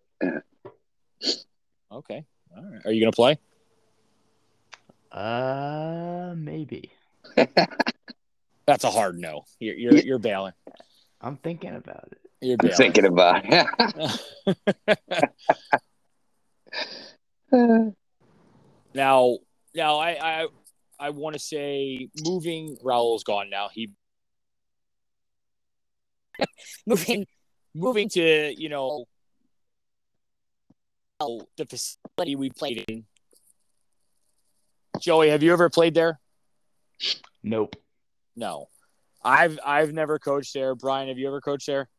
[1.92, 2.26] Okay.
[2.60, 2.86] All right.
[2.86, 3.40] Are you gonna play?
[5.12, 6.92] Uh, maybe.
[8.66, 9.46] That's a hard no.
[9.60, 10.02] You're you're, Yeah.
[10.04, 10.54] you're bailing.
[11.22, 12.20] I'm thinking about it.
[12.42, 15.30] You're I'm thinking about it.
[18.94, 19.38] now,
[19.74, 20.48] now I I
[21.00, 22.78] I want to say moving.
[22.84, 23.70] Raul's gone now.
[23.72, 23.92] He
[26.86, 27.26] moving
[27.74, 29.06] moving to you know
[31.20, 33.06] the facility we played in.
[35.00, 36.20] Joey, have you ever played there?
[37.44, 37.76] Nope.
[38.36, 38.70] No,
[39.24, 40.76] I've I've never coached there.
[40.76, 41.90] Brian, have you ever coached there?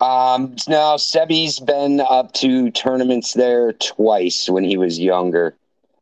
[0.00, 5.56] Um, now Sebby's been up to tournaments there twice when he was younger.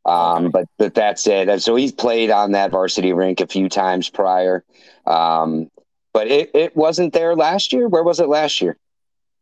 [0.04, 1.60] Um, but, but that's it.
[1.62, 4.64] So he's played on that varsity rink a few times prior.
[5.06, 5.70] Um,
[6.14, 7.88] but it, it wasn't there last year.
[7.88, 8.78] Where was it last year?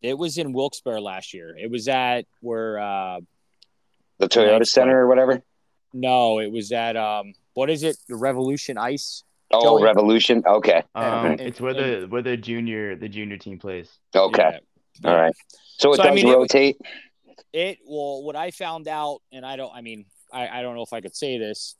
[0.03, 1.57] It was in Wilkes-Barre last year.
[1.57, 3.21] It was at where uh
[4.19, 5.43] The Toyota Nice, Center or whatever?
[5.93, 7.97] no, it was at um what is it?
[8.09, 9.23] The Revolution Ice.
[9.51, 9.83] Oh, Joey?
[9.85, 10.43] Revolution.
[10.47, 10.83] Okay.
[10.95, 13.91] Um, and- it's where the where the junior the junior team plays.
[14.15, 14.59] Okay.
[15.03, 15.11] Yeah.
[15.11, 15.33] All right.
[15.79, 16.77] So it So, I does mean, it- rotate.
[17.53, 19.73] It well, what I found out, and I don't.
[19.75, 21.75] I mean, I, I don't know if I could say this,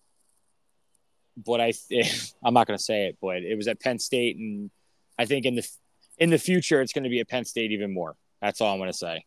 [1.37, 1.73] but I
[2.45, 3.19] I'm not going to say it.
[3.21, 4.71] But it was at Penn State, and
[5.19, 5.67] I think in the
[6.19, 8.17] in the future it's going to be at Penn State even more.
[8.41, 9.25] That's all I'm going to say.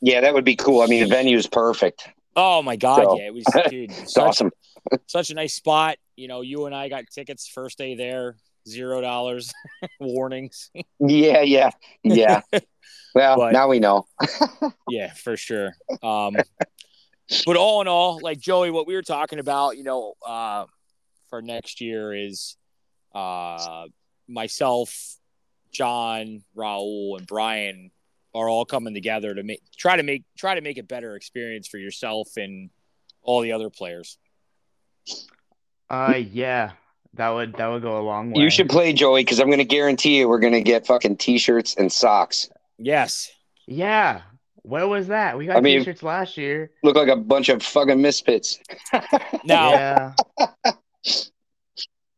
[0.00, 0.82] yeah, that would be cool.
[0.82, 2.08] I mean, the venue is perfect.
[2.36, 4.50] Oh my god, So- yeah, it was dude, It's such, awesome.
[5.06, 5.96] such a nice spot.
[6.16, 8.36] You know, you and I got tickets first day there,
[8.68, 9.52] zero dollars,
[10.00, 10.70] warnings.
[11.00, 11.70] Yeah, yeah,
[12.02, 12.40] yeah.
[13.14, 14.06] Well, But- now we know.
[14.88, 15.72] yeah, for sure.
[16.02, 16.36] Um,
[17.46, 20.66] but all in all, like Joey, what we were talking about, you know, uh,
[21.30, 22.56] for next year is
[23.14, 23.86] uh,
[24.28, 25.16] myself,
[25.74, 27.90] John, Raul, and Brian
[28.34, 31.68] are all coming together to make try to make try to make a better experience
[31.68, 32.70] for yourself and
[33.22, 34.16] all the other players.
[35.90, 36.72] Uh, yeah,
[37.14, 38.42] that would that would go a long way.
[38.42, 41.18] You should play Joey because I'm going to guarantee you we're going to get fucking
[41.18, 42.48] t-shirts and socks.
[42.78, 43.30] Yes.
[43.66, 44.22] Yeah.
[44.62, 45.36] Where was that?
[45.36, 46.70] We got I mean- t-shirts last year.
[46.82, 48.58] Look like a bunch of fucking misfits.
[49.44, 50.12] Now, Yeah.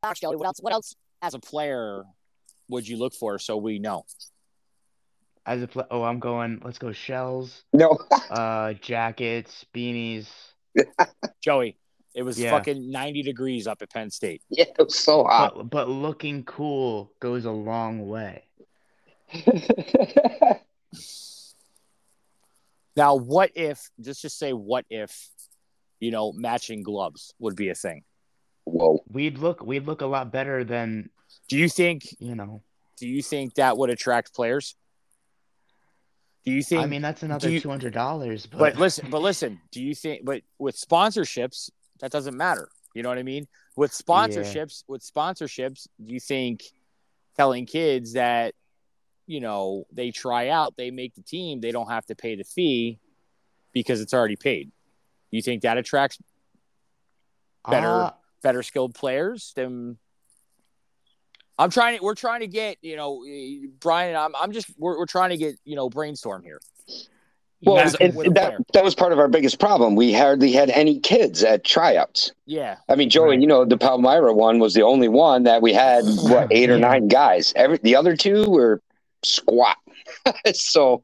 [0.03, 0.59] Gosh, Joey, what else?
[0.61, 0.95] What else?
[1.23, 2.05] as a player,
[2.69, 4.05] would you look for so we know?
[5.45, 6.61] As a pl- oh, I'm going.
[6.65, 7.63] Let's go shells.
[7.73, 7.97] No,
[8.31, 10.27] Uh, jackets, beanies.
[11.41, 11.77] Joey,
[12.15, 12.51] it was Yeah.
[12.51, 14.43] fucking 90 degrees up at Penn State.
[14.51, 15.55] yeah, it was so hot.
[15.57, 18.43] But but looking cool goes a long way.
[22.97, 25.29] Now, what if, just just say, what if,
[26.01, 28.05] you know, matching gloves would be a thing?
[28.65, 29.03] Whoa.
[29.13, 31.11] We'd look we'd look a lot better than
[31.49, 32.63] Do you think, you know.
[32.97, 34.75] do you think that would attract players?
[36.45, 38.47] Do you think, I mean, that's another two hundred dollars.
[38.47, 42.69] But, but listen, but listen, do you think, but with sponsorships, that doesn't matter.
[42.95, 43.47] You know what I mean?
[43.77, 46.63] With sponsorships, with sponsorships, do you think
[47.37, 48.55] telling kids that,
[49.27, 52.45] you know, they try out, they make the team, they don't have to pay the
[52.45, 53.01] fee
[53.73, 54.71] because it's already paid?
[55.31, 56.19] Do you think that attracts
[57.69, 58.11] better- Uh,
[58.43, 59.99] better skilled players than
[61.59, 64.69] I'm trying to we're trying to get, you know, eh, Brian and I'm I'm just
[64.79, 66.61] we're, we're trying to get, you know, brainstorm here.
[67.63, 69.97] Well, As a- and that, that was part of our biggest problem.
[69.97, 72.33] We hardly had any kids at tryouts.
[72.45, 72.77] Yeah.
[72.89, 73.41] I mean, Joey, Right.
[73.41, 76.79] you know, the Palmyra one was the only one that we had, what, eight or
[76.79, 77.55] nine guys.
[77.57, 78.83] Every The other two were
[79.25, 79.79] squat.
[80.53, 81.03] so,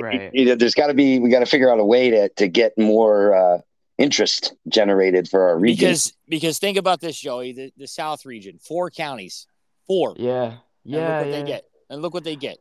[0.00, 0.30] Right.
[0.32, 2.48] you know, there's got to be, we got to figure out a way to, to
[2.48, 3.58] get more uh,
[3.98, 5.76] interest generated for our region.
[5.86, 9.46] Because because think about this, Joey, the, the South region, four counties.
[9.86, 10.14] Four.
[10.16, 10.56] yeah.
[10.84, 10.94] Yeah.
[10.94, 11.00] And Yeah.
[11.00, 11.40] look what yeah.
[11.40, 11.64] they get.
[11.90, 12.58] And look what they get.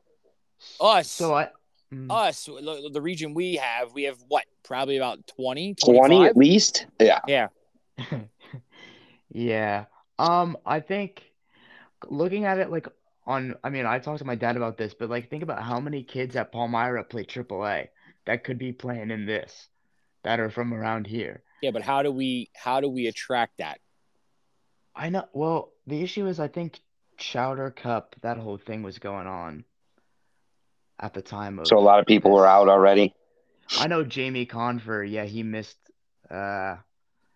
[0.80, 1.12] Us.
[1.12, 1.50] So I.
[1.94, 4.46] mm, Us, the region we have, we have what?
[4.64, 6.86] Probably about 20, 20 at least?
[7.00, 7.20] Yeah.
[7.28, 7.48] Yeah.
[9.34, 9.86] Yeah.
[10.20, 11.24] Um, I think
[12.08, 12.88] looking at it like
[13.26, 15.80] on, I mean, I talked to my dad about this, but like think about how
[15.80, 17.88] many kids at Palmyra play AAA
[18.26, 19.68] that could be playing in this
[20.24, 21.42] that are from around here.
[21.62, 23.80] Yeah, but how do we how do we attract that?
[24.96, 25.26] I know.
[25.34, 26.80] Well, the issue is I think
[27.18, 29.64] Chowder Cup, that whole thing was going on
[31.00, 33.14] at the time of So a lot of people were out already.
[33.80, 35.78] I know Jamie Confer, yeah, he missed
[36.30, 36.78] uh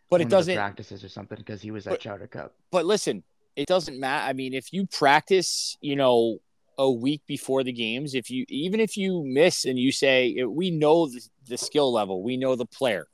[0.10, 2.54] But it doesn't practices or something because he was at But- Chowder Cup.
[2.72, 3.24] but listen,
[3.56, 4.28] it doesn't matter.
[4.30, 6.38] I mean, if you practice, you know,
[6.78, 10.70] a week before the games, if you even if you miss and you say we
[10.70, 13.08] know the, the skill level, we know the player.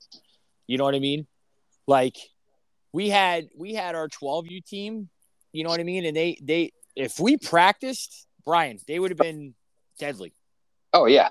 [0.68, 1.28] You know what I mean?
[1.88, 2.18] Like
[2.92, 5.10] we had we had our 12U team,
[5.54, 6.06] you know what I mean?
[6.06, 9.54] And they they if we practiced, Brian, they would have been
[10.00, 10.34] deadly.
[10.92, 11.30] Oh yeah,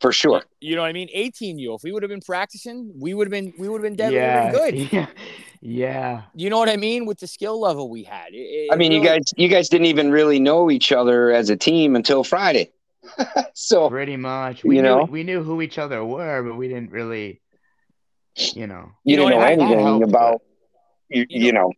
[0.00, 0.42] for sure.
[0.60, 1.08] You know what I mean?
[1.14, 1.76] 18U.
[1.76, 4.18] If we would have been practicing, we would have been we would have been deadly.
[4.18, 4.92] We would have Yeah, been good.
[4.92, 5.06] yeah,
[5.60, 6.22] yeah.
[6.34, 7.04] You know what I mean?
[7.06, 8.32] With the skill level we had.
[8.32, 11.30] It- it I mean, you really- guys, you guys didn't even really know each other
[11.32, 12.70] as a team until Friday.
[13.54, 14.64] so Pretty much.
[14.64, 15.04] We You knew know?
[15.04, 17.40] we knew who each other were, but we didn't really,
[18.54, 18.90] you know.
[19.04, 19.58] you, You know didn't know what I mean?
[19.58, 20.40] That anything about
[21.10, 21.72] you, You you know,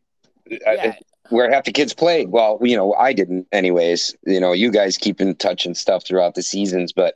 [0.52, 0.94] uh, yeah,
[1.30, 2.28] where half the kids played.
[2.28, 4.14] Well, you know, I didn't anyways.
[4.26, 7.14] You know, you guys keep in touch and stuff throughout the seasons, but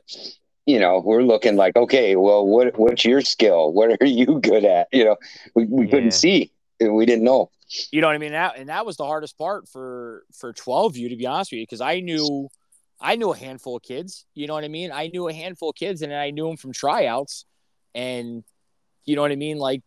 [0.65, 3.73] you know, we're looking like, okay, well, what what's your skill?
[3.73, 4.87] What are you good at?
[4.91, 5.17] You know,
[5.55, 5.91] we, we Yeah.
[5.91, 6.51] couldn't see.
[6.79, 7.49] We didn't know.
[7.91, 8.31] you know what I mean.
[8.33, 11.59] That and that was the hardest part for for twelve you to be honest with
[11.59, 12.49] you, because I knew
[12.99, 14.25] I knew a handful of kids.
[14.35, 14.91] You know what I mean?
[14.91, 17.45] I knew a handful of kids, and I knew them from tryouts,
[17.95, 18.43] and
[19.05, 19.57] you know what I mean.
[19.57, 19.81] Like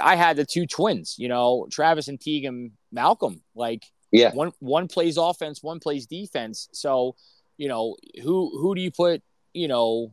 [0.00, 3.42] I had the two twins, you know, Travis and Tegan Malcolm.
[3.54, 4.32] Like Yeah.
[4.32, 6.68] one one plays offense, one plays defense.
[6.72, 7.16] So
[7.56, 9.22] you know who who do you put?
[9.54, 10.10] You know,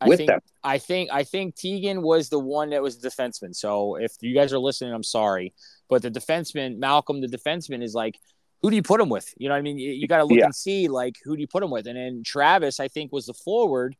[0.00, 0.40] I With think them.
[0.62, 3.54] I think I think Tegan was the one that was the defenseman.
[3.54, 5.54] So if you guys are listening, I'm sorry,
[5.88, 8.18] but the defenseman Malcolm, the defenseman, is like,
[8.62, 9.32] who do you put him with?
[9.38, 10.46] You know, what I mean, you, you got to look Yeah.
[10.46, 13.26] and see like who do you put him with, and then Travis, I think, was
[13.26, 13.96] the forward.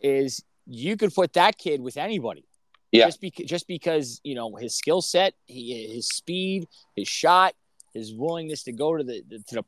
[0.00, 2.44] Is you could put that kid with anybody.
[2.92, 3.06] Yeah.
[3.06, 7.54] Just because, just because you know his skill set, he, his speed, his shot,
[7.92, 9.64] his willingness to go to the, the to the.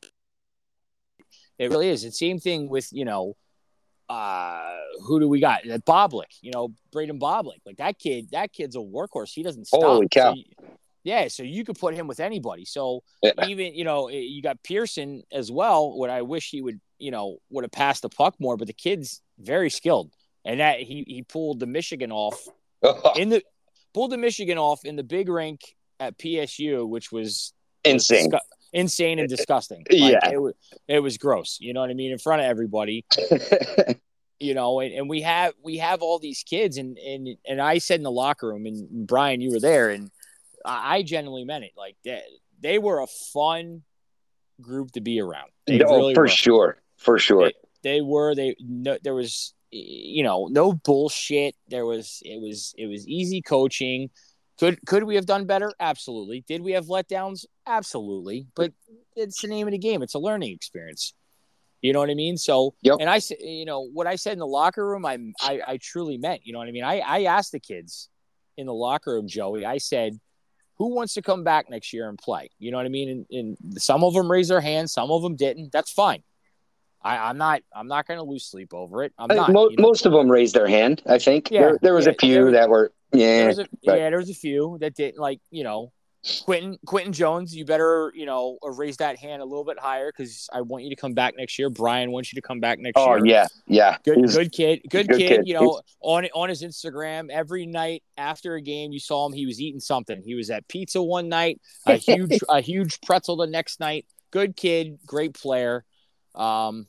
[1.59, 2.05] It really is.
[2.05, 3.37] It's same thing with you know
[4.09, 5.69] uh who do we got?
[5.69, 7.61] Uh, Boblik, you know, Braden Boblik.
[7.67, 9.33] Like that kid, that kid's a workhorse.
[9.33, 9.83] He doesn't stop.
[9.83, 10.31] Holy cow.
[10.31, 10.45] So you-
[11.03, 12.67] yeah, so you could put him with anybody.
[12.67, 13.47] So Yeah.
[13.47, 15.97] even, you know, eh, you got Pearson as well.
[15.97, 18.75] What I wish he would, you know, would have passed the puck more, but the
[18.75, 20.13] kid's very skilled.
[20.45, 22.47] And that he he pulled the Michigan off
[23.17, 23.43] in the
[23.95, 25.61] pulled the Michigan off in the big rink
[25.99, 27.53] at PSU, which was
[27.85, 28.31] Insane.
[28.31, 28.41] disgu-
[28.73, 29.85] insane and disgusting.
[29.91, 30.31] Yeah.
[30.31, 30.55] it was
[30.89, 31.59] it was gross.
[31.61, 32.13] You know what I mean?
[32.13, 33.05] In front of everybody
[34.41, 37.79] you know, and, and we have we have all these kids, and and and I
[37.79, 40.11] said in the locker room, and Brian, you were there, and
[40.65, 41.73] I, I genuinely meant it.
[41.77, 42.23] Like they,
[42.61, 43.83] they were a fun
[44.61, 45.51] group to be around.
[45.67, 46.29] They oh, really for were.
[46.29, 46.83] sure.
[46.97, 47.53] For sure.
[47.83, 48.35] They were.
[48.35, 51.55] They no, there was you know no bullshit.
[51.69, 54.11] There was it was it was easy coaching.
[54.59, 55.73] Could could we have done better?
[55.81, 56.45] Absolutely.
[56.47, 57.47] Did we have letdowns?
[57.67, 58.47] Absolutely.
[58.55, 58.73] But
[59.17, 60.03] it's the name of the game.
[60.03, 61.15] It's a learning experience.
[61.83, 62.37] You know what I mean?
[62.37, 62.99] So, Yep.
[63.01, 65.79] and I said, you know, what I said in the locker room, I, I, I
[65.81, 66.43] truly meant.
[66.45, 66.85] You know what I mean?
[66.85, 68.11] I, I asked the kids
[68.59, 69.65] in the locker room, Joey.
[69.65, 70.19] I said,
[70.77, 72.51] who wants to come back next year and play?
[72.59, 73.27] You know what I mean?
[73.31, 75.73] And, and some of them raised their hands, some of them didn't.
[75.73, 76.23] That's fine.
[77.03, 77.63] I, I'm not.
[77.75, 79.13] I'm not going to lose sleep over it.
[79.19, 79.51] Not.
[79.53, 79.83] mo- you know?
[79.83, 81.03] most of them raised their hand.
[81.07, 83.47] I think Yeah, there, there was yeah, a few there was- that were There yeah.
[83.49, 85.93] was a, but- yeah, there was a few that didn't like, you know,
[86.45, 87.57] Quentin Quentin Jones.
[87.57, 90.85] You better, you know, uh, raise that hand a little bit higher because I want
[90.85, 91.71] you to come back next year.
[91.71, 93.25] Brian wants you to come back next Oh year.
[93.25, 93.97] yeah, yeah.
[94.05, 95.29] Good, was- good kid, good, good kid.
[95.39, 95.41] kid.
[95.49, 99.33] You know, on on his Instagram, every night after a game, you saw him.
[99.33, 100.21] He was eating something.
[100.23, 104.05] He was at pizza one night, a huge a huge pretzel the next night.
[104.31, 105.87] Good kid, great player.
[106.35, 106.87] Um,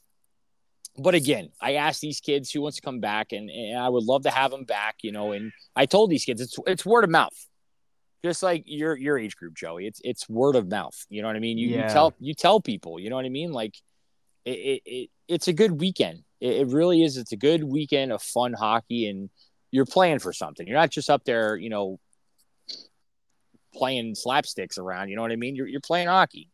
[0.97, 4.03] but again, I asked these kids who wants to come back, and, and I would
[4.03, 4.97] love to have them back.
[5.03, 7.35] You know, and I told these kids it's it's word of mouth,
[8.23, 9.87] just like your your age group, Joey.
[9.87, 11.05] It's it's word of mouth.
[11.09, 11.57] You know what I mean?
[11.57, 11.87] You, Yeah.
[11.87, 12.99] you tell you tell people.
[12.99, 13.51] You know what I mean?
[13.51, 13.75] Like
[14.45, 16.23] it, it, it it's a good weekend.
[16.41, 17.17] It, it really is.
[17.17, 19.29] It's a good weekend of fun hockey, and
[19.71, 20.67] you're playing for something.
[20.67, 21.99] You're not just up there, you know,
[23.73, 25.07] playing slapsticks around.
[25.09, 25.55] You know what I mean?
[25.55, 26.49] You're you're playing hockey.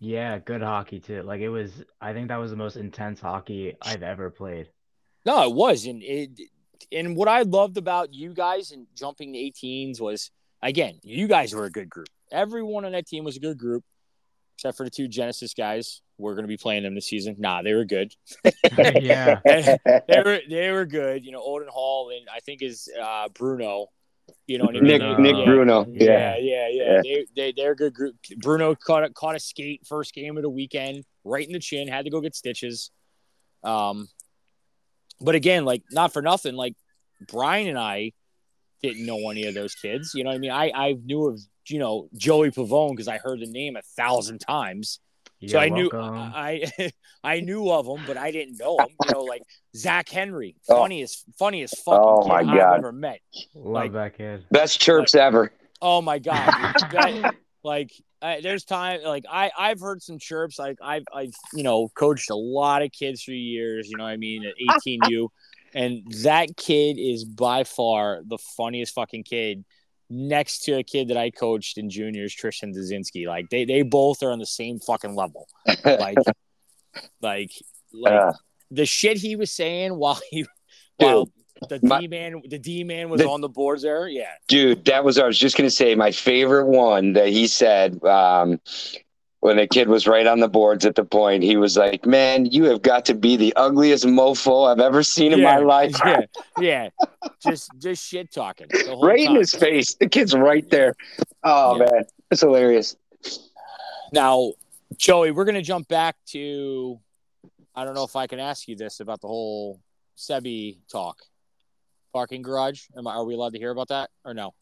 [0.00, 1.22] Yeah, good hockey too.
[1.22, 4.70] Like it was, I think that was the most intense hockey I've ever played.
[5.26, 6.30] No, it was, and it
[6.90, 10.30] and what I loved about you guys and jumping to 18s was
[10.62, 12.08] again, you guys were a good group.
[12.32, 13.84] Everyone on that team was a good group,
[14.56, 16.00] except for the two Genesis guys.
[16.16, 17.36] We're going to be playing them this season.
[17.38, 18.14] Nah, they were good.
[18.78, 21.24] yeah, they were they were good.
[21.24, 23.88] You know, Odin Hall and I think is uh, Bruno.
[24.50, 24.88] You know what I mean?
[24.88, 25.16] Nick Bruno.
[25.22, 25.44] Nick yeah.
[25.44, 25.86] Bruno.
[25.88, 26.36] Yeah, Yeah.
[26.38, 27.00] yeah, yeah.
[27.04, 28.16] They, they, they're a good group.
[28.38, 31.86] Bruno caught a, caught a skate first game of the weekend, right in the chin.
[31.86, 32.90] Had to go get stitches.
[33.62, 34.08] Um,
[35.20, 36.74] but again, like not for nothing, like
[37.28, 38.10] Brian and I
[38.82, 40.14] didn't know any of those kids.
[40.16, 40.50] You know what I mean?
[40.50, 44.40] I I knew of you know Joey Pavone because I heard the name a thousand
[44.40, 44.98] times.
[45.46, 45.90] So You're I knew.
[45.94, 46.70] I
[47.24, 48.88] I knew of him, but I didn't know him.
[49.06, 49.42] You know, like
[49.74, 50.76] Zach Henry, Oh.
[50.78, 53.20] funniest funniest fucking Oh, kid my I've ever met.
[53.54, 54.44] Love like- that kid.
[54.50, 55.52] Best chirps ever.
[55.80, 56.50] Oh my god.
[56.92, 57.34] That-
[57.64, 57.90] like
[58.22, 62.28] I, there's time like I I've heard some chirps like I've I've you know coached
[62.28, 63.88] a lot of kids for years.
[63.88, 64.54] You know what I mean at
[64.86, 65.28] 18U,
[65.74, 69.64] and that kid is by far the funniest fucking kid.
[70.12, 73.26] Next to a kid that I coached in juniors, Tristan Dazinski.
[73.26, 75.46] Like they they both are on the same fucking level.
[75.84, 76.18] Like
[77.22, 77.50] like
[77.92, 78.32] like Uh,
[78.72, 80.44] the shit he was saying while he
[80.96, 81.30] while
[81.68, 84.08] the D man the D man was The- on the boards there.
[84.08, 84.30] Yeah.
[84.48, 88.60] Dude, that was I was just gonna say my favorite one that he said um,
[89.40, 91.42] when the kid was right on the boards at the point.
[91.42, 95.32] He was like, "Man, you have got to be the ugliest mofo I've ever seen
[95.32, 96.20] in my life." Yeah,
[96.60, 96.88] yeah.
[97.42, 98.66] Just just shit talking.
[98.70, 99.94] the whole right in his face.
[99.94, 100.94] The kid's right there.
[101.42, 101.84] Oh Yeah.
[101.90, 102.96] man, it's hilarious.
[104.12, 104.52] Now,
[104.96, 106.98] Joey, we're gonna jump back to
[107.74, 109.80] I don't know if I can ask you this about the whole
[110.18, 111.18] Sebi talk.
[112.12, 112.82] Parking garage.
[112.98, 114.52] Am I, are we allowed to hear about that or no?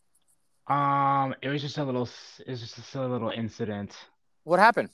[0.69, 2.07] Um, it was just a little.
[2.47, 3.93] It was just a silly little incident.
[4.49, 4.91] What happened?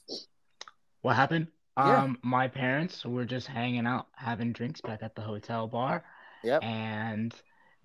[1.03, 1.49] What happened?
[1.85, 2.05] Yeah.
[2.05, 6.05] Um, my parents were just hanging out, having drinks back at the hotel bar,
[6.43, 6.63] Yep.
[6.63, 7.35] and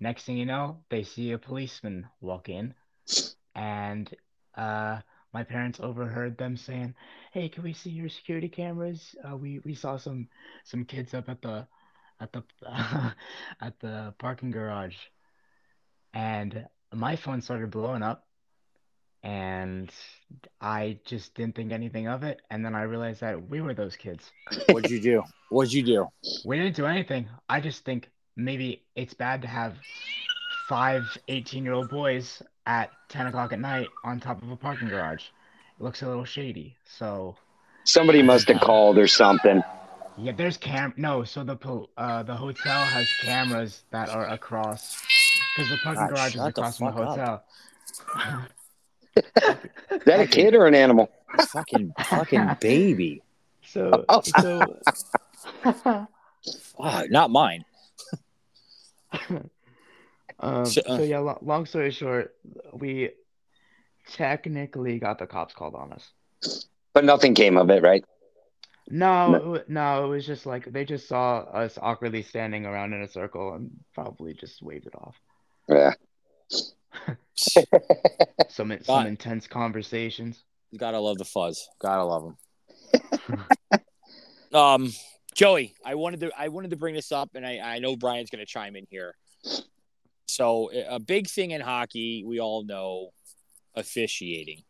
[0.00, 2.74] next thing you know, they see a policeman walk in,
[3.54, 4.14] and
[4.56, 5.00] uh,
[5.32, 6.94] my parents overheard them saying,
[7.32, 9.14] "Hey, can we see your security cameras?
[9.24, 10.28] Uh, we we saw some
[10.64, 11.66] some kids up at the
[12.20, 12.44] at the
[13.60, 14.96] at the parking garage,"
[16.14, 18.26] and my phone started blowing up,
[19.22, 19.90] and
[20.60, 23.96] I just didn't think anything of it, and then I realized that we were those
[23.96, 24.30] kids.
[24.68, 25.22] What'd you do?
[25.50, 26.06] What'd you do?
[26.44, 27.28] We didn't do anything.
[27.48, 29.74] I just think maybe it's bad to have
[30.68, 34.88] five 18 year old boys at 10 o'clock at night on top of a parking
[34.88, 35.24] garage.
[35.78, 36.76] It looks a little shady.
[36.84, 37.36] So,
[37.84, 39.62] Somebody must have called or something.
[40.16, 40.94] yeah, there's cam.
[40.96, 41.58] No, so the
[41.96, 44.96] uh the hotel has cameras that are across
[45.56, 47.42] because the parking God, garage is the across from the hotel.
[49.16, 49.24] Is
[50.06, 51.10] that a kid or an animal?
[51.48, 53.22] fucking fucking baby.
[53.64, 54.20] So, Oh.
[54.22, 54.76] so
[56.76, 57.64] Fuck, not mine.
[60.42, 62.34] Um, So, uh, so yeah, lo- long story short,
[62.72, 63.10] we
[64.12, 66.10] technically got the cops called on us.
[66.94, 68.04] But nothing came of it, right?
[68.88, 69.54] No, No.
[69.54, 73.08] it no, it was just like they just saw us awkwardly standing around in a
[73.08, 75.14] circle and probably just waved it off.
[75.68, 75.92] Yeah.
[78.48, 80.44] Some some intense conversations.
[80.70, 81.68] You Gotta love the fuzz.
[81.80, 82.34] Gotta love
[83.30, 83.44] them.
[84.54, 84.92] um,
[85.34, 88.30] Joey, I wanted to I wanted to bring this up, and I, I know Brian's
[88.30, 89.14] gonna chime in here.
[90.26, 93.10] So a big thing in hockey, we all know
[93.74, 94.62] officiating.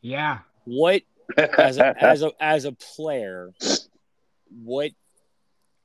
[0.00, 1.02] Yeah, What
[1.36, 3.52] as a as a as a player,
[4.50, 4.92] what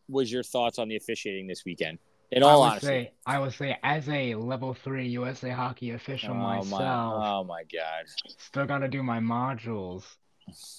[0.07, 1.99] was your thoughts on the officiating this weekend?
[2.35, 5.91] In I all would honesty, say I would say as a level three USA hockey
[5.91, 8.05] official oh myself, my, oh my god,
[8.37, 10.03] still gotta do my modules.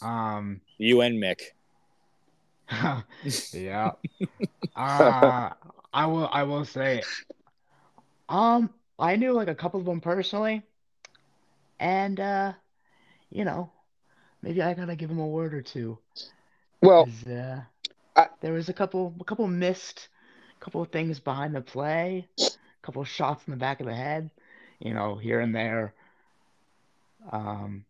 [0.02, 1.40] Um, you and Mick.
[3.52, 3.92] yeah.
[4.74, 5.50] Uh,
[5.92, 6.28] I will.
[6.32, 7.02] I will say.
[8.28, 10.62] Um, I knew like a couple of them personally,
[11.78, 12.52] and uh,
[13.30, 13.70] you know,
[14.42, 15.98] maybe I gotta give them a word or two.
[16.82, 17.60] Well, uh,
[18.16, 20.08] I- there was a couple, a couple missed,
[20.64, 23.94] couple of things behind the play, a couple of shots in the back of the
[23.94, 24.30] head,
[24.80, 25.92] you know, here and there.
[27.30, 27.84] Um,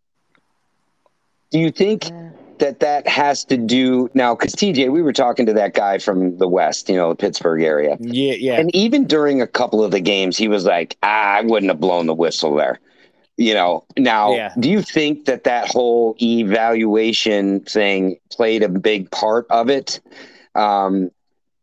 [1.50, 4.34] do you think eh, that that has to do now?
[4.34, 7.62] Because TJ, we were talking to that guy from the West, you know, the Pittsburgh
[7.62, 7.96] area.
[8.00, 8.58] Yeah, yeah.
[8.58, 11.80] And even during a couple of the games, he was like, ah, I wouldn't have
[11.80, 12.80] blown the whistle there.
[13.36, 14.52] You know, now, Yeah.
[14.58, 20.00] do you think that that whole evaluation thing played a big part of it?
[20.56, 21.10] Um,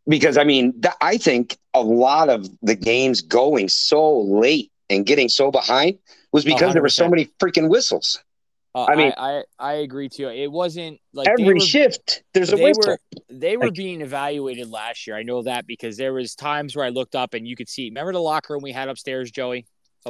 [0.08, 5.06] because, I mean, th- I think a lot of the games going so late and
[5.06, 5.98] getting so behind
[6.32, 8.22] was because there were so many freaking whistles.
[8.74, 10.28] Uh, I mean- I, I I agree too.
[10.28, 12.92] It wasn't like Every were- shift, there's a they whistle.
[12.92, 12.98] were
[13.28, 15.14] they were Like- being evaluated last year.
[15.16, 17.84] I know that because there was times where I looked up and you could see.
[17.90, 19.66] Remember the locker room we had upstairs, Joey,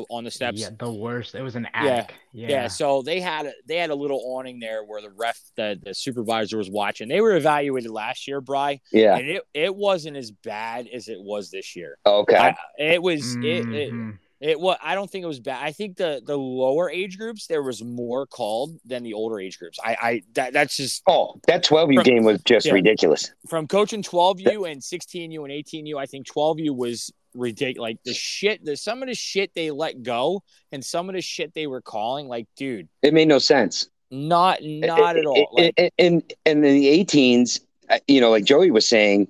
[0.09, 0.61] on the steps.
[0.61, 1.35] yeah, the worst.
[1.35, 2.15] It was an Yeah, attic.
[2.33, 2.49] Yeah.
[2.49, 2.69] Yeah.
[2.69, 5.95] so they had a, they had a little awning there where the ref, the, the
[5.95, 7.09] supervisor was watching.
[7.09, 9.17] They were evaluated last year, Bry, Yeah.
[9.17, 11.99] and it, it wasn't as bad as it was this year.
[12.07, 12.37] Okay.
[12.37, 14.19] I, it was it, it Mhm.
[14.43, 15.63] It well, I don't think it was bad.
[15.65, 19.59] I think the the lower age groups there was more called than the older age
[19.59, 19.79] groups.
[19.83, 22.73] I I that, that's just Oh, that 12U From- game was just yeah.
[22.73, 23.33] ridiculous.
[23.49, 25.97] from coaching 12U and 16U and 18U.
[25.97, 27.81] I think 12U was ridiculous.
[27.89, 31.23] Like the shit, the some of the shit they let go and some of the
[31.23, 32.27] shit they were calling.
[32.27, 33.89] Like, dude, It made no sense.
[34.11, 35.49] not not at all.
[35.53, 39.29] Like, And and, and in the 18s, uh, you know, like Joey was saying,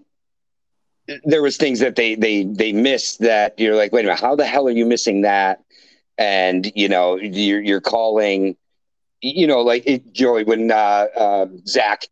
[1.24, 4.34] there was things that they they they missed that you're like, wait a minute, how
[4.36, 5.60] the hell are you missing that?
[6.18, 8.56] And you know, you're you're calling,
[9.20, 12.06] you know, like it, Joey when uh, uh, Zach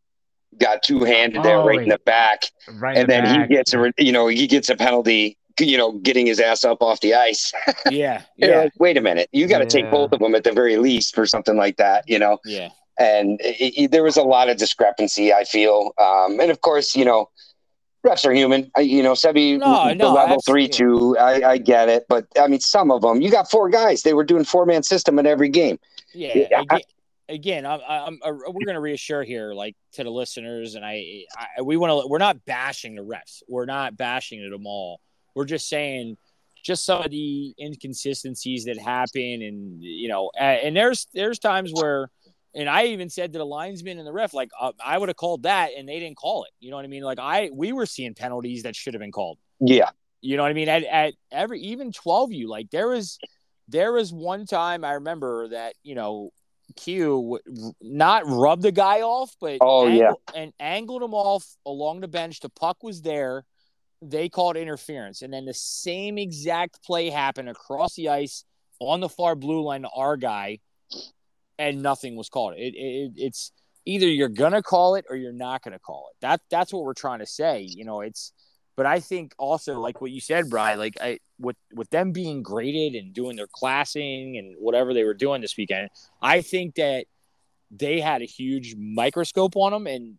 [0.59, 3.49] got two handed there Oh, right in the back, Right and the then back.
[3.49, 6.83] he gets a you know he gets a penalty, you know, getting his ass up
[6.83, 7.53] off the ice.
[7.91, 10.53] yeah, yeah, like, wait a minute, you got to take both of them at the
[10.53, 12.71] very least for something like that, you know yeah.
[12.99, 15.33] and it, it- there was a lot of discrepancy.
[15.33, 17.29] I feel, um, and of course, you know,
[18.07, 18.71] refs are human.
[18.77, 22.27] I, you know, Sebi, No, the no, level three, two, I, I get it, but
[22.41, 24.03] I mean, some of them, you got four guys.
[24.03, 25.79] They were doing four man system in every game.
[26.15, 26.83] Yeah, Yeah, I-
[27.31, 31.25] again, I'm, I'm, i we're going to reassure here, like to the listeners, and I,
[31.59, 32.09] I we want to.
[32.09, 33.43] We're not bashing the refs.
[33.49, 35.01] We're not bashing at them all.
[35.35, 36.17] We're just saying,
[36.63, 42.11] just some of the inconsistencies that happen, and you know, and there's there's times where,
[42.55, 45.17] and I even said to the linesman and the ref, like uh, I would have
[45.17, 46.51] called that, and they didn't call it.
[46.61, 47.03] You know what I mean?
[47.03, 49.39] Like I, we were seeing penalties that should have been called.
[49.61, 49.91] Yeah,
[50.23, 50.69] You know what I mean?
[50.69, 53.19] At, at every even 12 you like there was
[53.69, 56.31] there was one time I remember that, you know,
[56.77, 57.39] Q
[57.81, 60.13] not rubbed the guy off, but Oh, yeah.
[60.35, 62.41] and angled him off along the bench.
[62.41, 63.45] The puck was there.
[64.03, 65.23] They called interference.
[65.23, 68.45] And then the same exact play happened across the ice
[68.81, 70.59] on the far blue line to our guy,
[71.61, 72.55] and nothing was called.
[72.57, 73.53] It, it it's
[73.85, 76.17] either you're gonna call it or you're not gonna call it.
[76.23, 77.61] That that's what we're trying to say.
[77.63, 78.33] You know, it's
[78.77, 82.43] but I think also like what you said, Brian, like I with with them being
[82.43, 85.91] graded and doing their classing and whatever they were doing this weekend,
[86.23, 87.05] I think that
[87.71, 90.17] they had a huge microscope on them and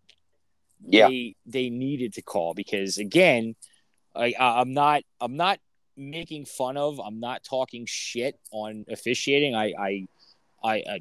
[0.84, 1.08] Yeah.
[1.10, 3.56] they they needed to call because again,
[4.16, 5.60] I I'm not I'm not
[5.98, 9.56] making fun of, I'm not talking shit on officiating.
[9.56, 10.08] I I
[10.64, 11.00] I I,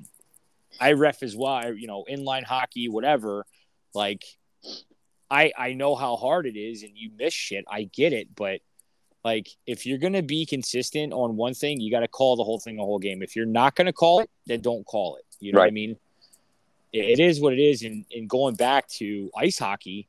[0.78, 3.46] I ref as well, you know, inline hockey, whatever.
[3.94, 4.24] Like
[5.30, 7.64] I I know how hard it is and you miss shit.
[7.70, 8.60] I get it, but
[9.24, 12.76] like if you're gonna be consistent on one thing, you gotta call the whole thing
[12.76, 13.22] the whole game.
[13.22, 15.24] If you're not gonna call it, then don't call it.
[15.40, 15.96] You know what I mean?
[16.92, 17.82] It, it is what it is.
[17.82, 20.08] And, and going back to ice hockey,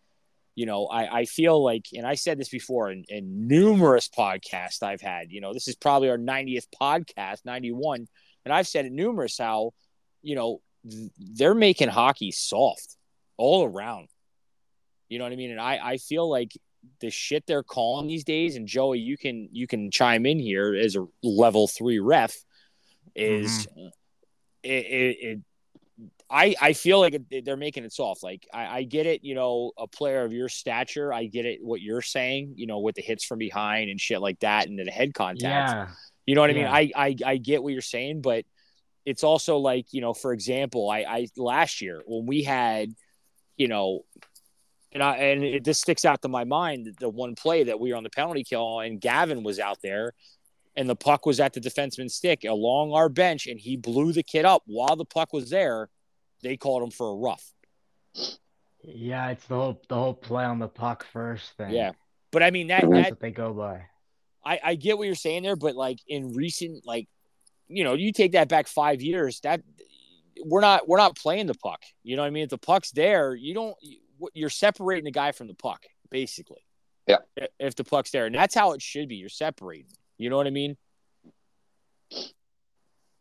[0.55, 4.83] you know, I, I feel like, and I said this before in, in numerous podcasts
[4.83, 8.07] I've had, you know, this is probably our 90th podcast, 91.
[8.43, 9.73] And I've said it numerous how,
[10.21, 10.61] you know,
[11.17, 12.97] they're making hockey soft
[13.37, 14.07] all around.
[15.09, 15.51] You know what I mean?
[15.51, 16.53] And I, I feel like
[16.99, 20.73] the shit they're calling these days, and Joey, you can you can chime in here
[20.73, 22.35] as a level three ref,
[23.15, 23.87] is mm-hmm.
[23.87, 23.89] uh,
[24.63, 25.39] it, it, it
[26.29, 28.23] I I feel like it, they're making it soft.
[28.23, 31.59] Like I, I get it, you know, a player of your stature, I get it
[31.61, 34.79] what you're saying, you know, with the hits from behind and shit like that, and
[34.79, 35.41] the head contact.
[35.43, 35.87] Yeah.
[36.25, 36.67] You know what I mean?
[36.67, 38.45] I, I I get what you're saying, but
[39.05, 42.93] it's also like, you know, for example, I, I last year when we had,
[43.57, 44.01] you know,
[44.91, 47.91] and I and it just sticks out to my mind the one play that we
[47.91, 50.13] were on the penalty kill and Gavin was out there
[50.75, 54.23] and the puck was at the defenseman's stick along our bench and he blew the
[54.23, 55.89] kid up while the puck was there.
[56.43, 57.53] They called him for a rough.
[58.83, 61.71] Yeah, it's the whole the whole play on the puck first thing.
[61.71, 61.91] Yeah.
[62.31, 63.85] But I mean that That's that what they go by.
[64.43, 67.07] I, I get what you're saying there, but like in recent, like,
[67.71, 69.61] you know, you take that back five years, that
[70.45, 71.81] we're not we're not playing the puck.
[72.03, 72.43] You know what I mean?
[72.43, 73.75] If the puck's there, you don't
[74.33, 76.63] you're separating the guy from the puck, basically.
[77.07, 77.17] Yeah.
[77.59, 79.15] If the puck's there, and that's how it should be.
[79.15, 79.91] You're separating.
[80.17, 80.77] You know what I mean?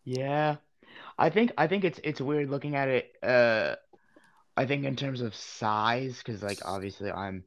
[0.04, 0.56] Yeah.
[1.18, 3.76] I think I think it's it's weird looking at it uh
[4.56, 7.44] I think in terms of size because like obviously I'm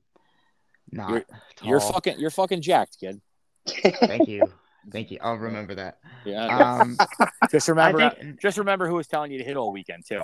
[0.91, 1.25] not You're-
[1.63, 3.21] You're fucking you're fucking jacked, kid.
[3.67, 4.43] Thank you.
[4.91, 5.17] Thank you.
[5.21, 5.99] I'll remember that.
[6.25, 6.45] Yeah.
[6.81, 6.97] Um
[7.51, 10.21] just remember think just remember who was telling you to hit all weekend too.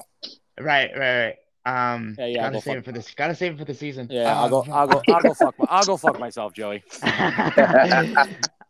[0.59, 1.35] right, right, right.
[1.93, 3.73] Um Yeah, yeah, gotta go save fuck- it for this gotta save it for the
[3.73, 4.07] season.
[4.09, 6.83] Yeah, I'll Um, go I'll go I'll go fuck my, I'll go fuck myself, Joey.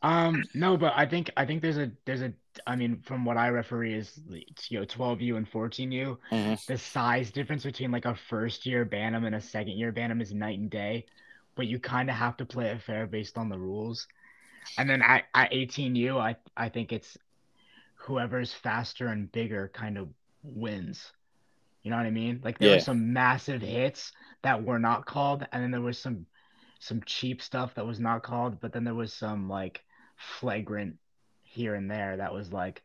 [0.02, 2.32] um no but i think i think there's a there's a
[2.66, 4.18] i mean from what i referee is
[4.70, 6.66] you know 12u and 14u Mhm.
[6.68, 10.34] the size difference between like a first year bantam and a second year bantam is
[10.34, 11.06] night and day
[11.56, 14.08] but you kind of have to play it fair based on the rules
[14.78, 17.18] and then at, at 18u i i think it's
[17.96, 20.08] whoever's faster and bigger kind of
[20.44, 21.12] wins
[21.84, 22.76] you know what i mean like there Yeah.
[22.76, 24.12] were some massive hits
[24.44, 26.26] that were not called and then there was some
[26.80, 29.84] some cheap stuff that was not called but then there was some like
[30.18, 30.96] flagrant
[31.44, 32.84] here and there that was like,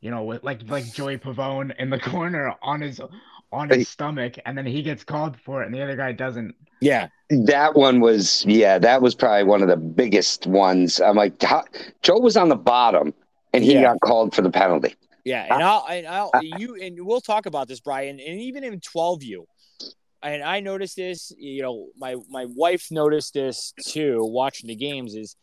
[0.00, 3.00] you know, with like like Joey Pavone in the corner on his
[3.52, 6.54] on his stomach, and then he gets called for it, and the other guy doesn't.
[6.80, 11.00] Yeah, That one was, yeah, that was probably one of the biggest ones.
[11.00, 11.64] I'm like, how,
[12.02, 13.12] Joe was on the bottom
[13.52, 13.82] and he Yeah.
[13.82, 14.94] got called for the penalty.
[15.24, 18.78] yeah, and I'll and I'll you and we'll talk about this, Brian, and even in
[18.80, 19.46] twelve you.
[20.22, 25.14] And I noticed this, you know, my my wife noticed this too, watching the games.
[25.14, 25.34] Is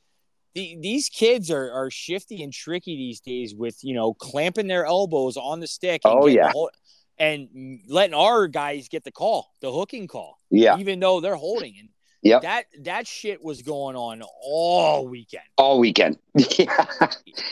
[0.54, 4.86] the, these kids are are shifty and tricky these days with you know clamping their
[4.86, 6.02] elbows on the stick.
[6.06, 6.48] And Oh, yeah.
[6.48, 6.72] the whole-
[7.18, 10.78] and letting our guys get the call, the hooking call, Yeah.
[10.78, 11.76] even though they're holding.
[11.80, 11.90] And
[12.24, 12.42] Yep.
[12.42, 15.44] that that shit was going on all weekend.
[15.58, 16.18] All weekend.
[16.58, 16.88] yeah.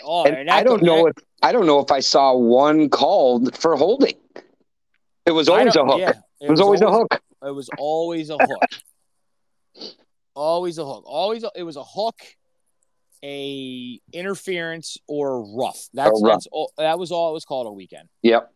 [0.04, 3.56] Oh, And and I don't know if, I don't know if I saw one called
[3.58, 4.16] for holding.
[5.26, 6.00] It was always a hook.
[6.00, 7.08] yeah, it was always a hook.
[7.46, 8.64] It was always a hook.
[10.36, 11.04] always a hook.
[11.06, 12.20] Always a, it was a hook,
[13.24, 15.88] a interference or rough.
[15.94, 16.34] That's rough.
[16.34, 18.10] that's all, that was all it was called a weekend.
[18.24, 18.52] Yep.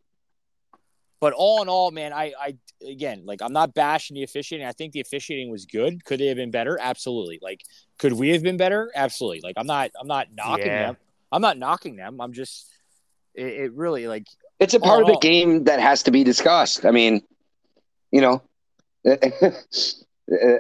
[1.20, 2.58] But all in all, man, I I
[2.88, 4.68] again like I'm not bashing the officiating.
[4.68, 6.04] I think the officiating was good.
[6.06, 6.78] Could they have been better?
[6.80, 7.40] Absolutely.
[7.42, 7.62] Like
[7.98, 8.92] could we have been better?
[8.96, 9.42] Absolutely.
[9.44, 10.86] Like I'm not I'm not knocking Yeah.
[10.88, 10.98] them.
[11.32, 12.22] I'm not knocking them.
[12.22, 12.68] I'm just
[13.34, 14.28] it, it really like
[14.60, 15.20] It's a part of the oh.
[15.20, 16.86] game that has to be discussed.
[16.86, 17.22] I mean,
[18.12, 18.42] you know,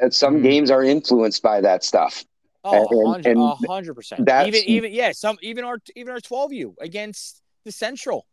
[0.09, 0.43] some Mhm.
[0.43, 2.23] games are influenced by that stuff.
[2.63, 4.25] Oh, And- hundred, and a hundred percent.
[4.25, 5.11] that's- Even, even, yeah.
[5.11, 8.25] Some, even our, even our twelve U against the Central,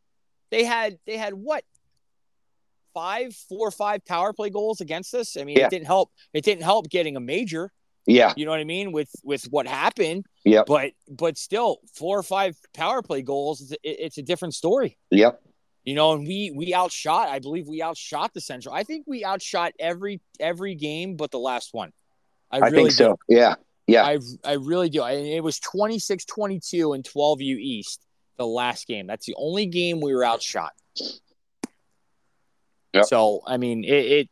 [0.50, 1.64] they had, they had what,
[2.94, 5.36] five, four or five power play goals against us.
[5.36, 5.66] I mean, Yeah.
[5.66, 6.10] it didn't help.
[6.32, 7.72] It didn't help getting a major.
[8.06, 8.32] Yeah.
[8.36, 10.26] You know what I mean with with what happened.
[10.44, 10.62] Yeah.
[10.66, 13.60] But but still, four or five power play goals.
[13.60, 14.98] It's, it's a different story.
[15.10, 15.40] Yep.
[15.84, 17.28] You know, and we we outshot.
[17.28, 18.74] I believe we outshot the Central.
[18.74, 21.92] I think we outshot every every game but the last one.
[22.50, 22.94] I, I, really think do.
[22.94, 23.18] so.
[23.28, 23.54] Yeah.
[23.86, 24.04] Yeah.
[24.04, 25.02] I I really do.
[25.02, 29.06] I, it was 26-22 and 12U East the last game.
[29.06, 30.72] That's the only game we were outshot.
[32.94, 33.06] Yep.
[33.06, 34.28] So I mean, it, it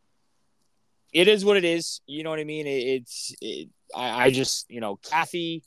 [1.13, 2.01] it is what it is.
[2.07, 2.67] You know what I mean?
[2.67, 5.65] It, it's it, I, I just you know Kathy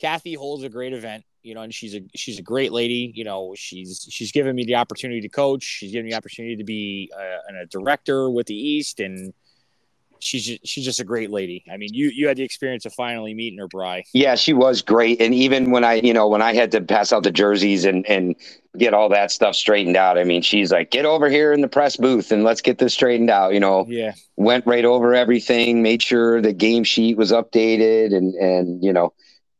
[0.00, 1.24] Kathy holds a great event.
[1.42, 3.12] You know, and she's a she's a great lady.
[3.14, 5.62] You know, she's she's given me the opportunity to coach.
[5.62, 9.32] She's given me the opportunity to be a, a director with the East, and
[10.20, 11.64] she's just, she's just a great lady.
[11.70, 14.04] I mean, you you had the experience of finally meeting her, Bry.
[14.14, 15.20] Yeah, she was great.
[15.20, 18.06] And even when I, you know, when I had to pass out the jerseys and
[18.06, 18.36] and
[18.78, 21.68] get all that stuff straightened out, I mean, she's like, get over here in the
[21.68, 23.54] press booth and let's get this straightened out.
[23.54, 28.34] You know, Yeah, went right over everything, made sure the game sheet was updated, and
[28.34, 29.12] and you know,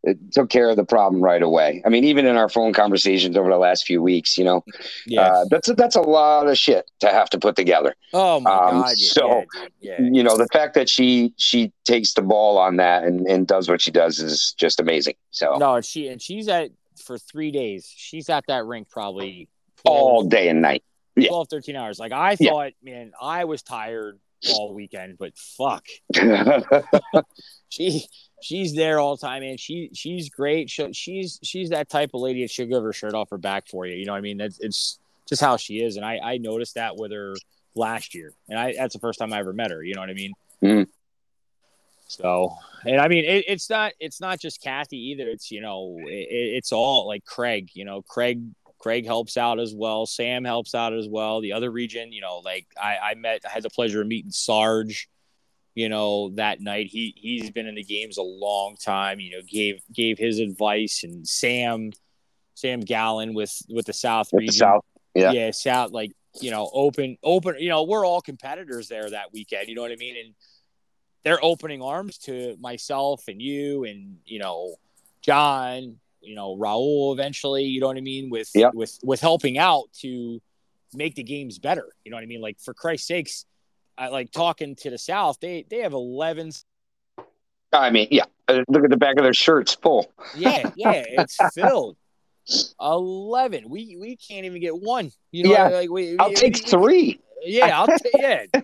[0.03, 1.83] it took care of the problem right away.
[1.85, 4.65] I mean, even in our phone conversations over the last few weeks, you know,
[5.07, 5.23] yeah.
[5.23, 7.95] uh, that's a, that's a lot of shit to have to put together.
[8.13, 8.99] oh my um, god.
[8.99, 9.45] So,
[9.81, 10.01] yeah, yeah.
[10.01, 13.69] You know, the fact that she she takes the ball on that and and does
[13.69, 15.15] what she does is just amazing.
[15.31, 17.93] So No, and she and she's at for three days.
[17.95, 19.49] She's at that rink probably
[19.85, 20.85] 12, all day and night.
[21.17, 21.29] yeah.
[21.29, 21.99] 12 13 hours.
[21.99, 22.51] Like I Yeah.
[22.51, 24.19] thought, man, I was tired
[24.51, 25.85] all weekend, but fuck.
[27.69, 28.07] She
[28.43, 30.71] she's there all the time, and she she's great.
[30.71, 33.69] She, she's she's that type of lady that she'll give her shirt off her back
[33.69, 33.97] for you.
[33.97, 34.39] You know what I mean?
[34.39, 35.97] That's it's just how she is.
[35.97, 37.35] And I, I noticed that with her
[37.75, 38.33] last year.
[38.49, 39.83] And I that's the first time I ever met her.
[39.83, 40.33] You know what I mean?
[40.63, 40.87] Mhm.
[42.09, 45.29] So, and I mean, it, it's not it's not just Kathy either.
[45.29, 47.71] It's you know, it, it's all like Craig.
[47.75, 48.43] You know, Craig
[48.79, 50.07] Craig helps out as well.
[50.07, 51.41] Sam helps out as well.
[51.41, 54.31] The other region, you know, like I, I met, I had the pleasure of meeting
[54.31, 55.09] Sarge.
[55.75, 59.21] You know, that night he he's been in the games a long time.
[59.21, 61.93] You know, gave gave his advice and Sam,
[62.55, 64.59] Sam Gallen with with the South With the region.
[64.59, 65.33] South, yeah.
[65.33, 67.57] yeah, South like you know open open.
[67.59, 69.69] You know, we're all competitors there that weekend.
[69.69, 70.17] You know what I mean?
[70.17, 70.35] And
[71.25, 74.77] they're opening arms to myself and you and you know
[75.23, 75.97] John,
[76.27, 77.13] you know Raul.
[77.15, 78.75] Eventually, you know what I mean with Yep.
[78.75, 80.41] with with helping out to
[80.95, 81.89] make the games better.
[82.05, 82.41] You know what I mean?
[82.41, 83.45] Like for Christ's sakes,
[83.97, 85.39] I like talking to the South.
[85.41, 86.51] They they have eleven.
[87.73, 88.25] I mean, yeah.
[88.49, 90.13] Uh, look at the back of their shirts, full.
[90.37, 91.97] Yeah, yeah, it's filled.
[92.81, 93.69] Eleven.
[93.69, 95.11] We we can't even get one.
[95.33, 95.69] You know, Yeah.
[95.69, 96.17] like we.
[96.19, 97.21] I'll we- take we- three.
[97.43, 98.13] Yeah, I'll take.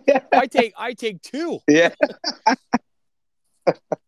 [0.06, 0.72] Yeah, I take.
[0.78, 1.58] I take two.
[1.68, 1.90] Yeah.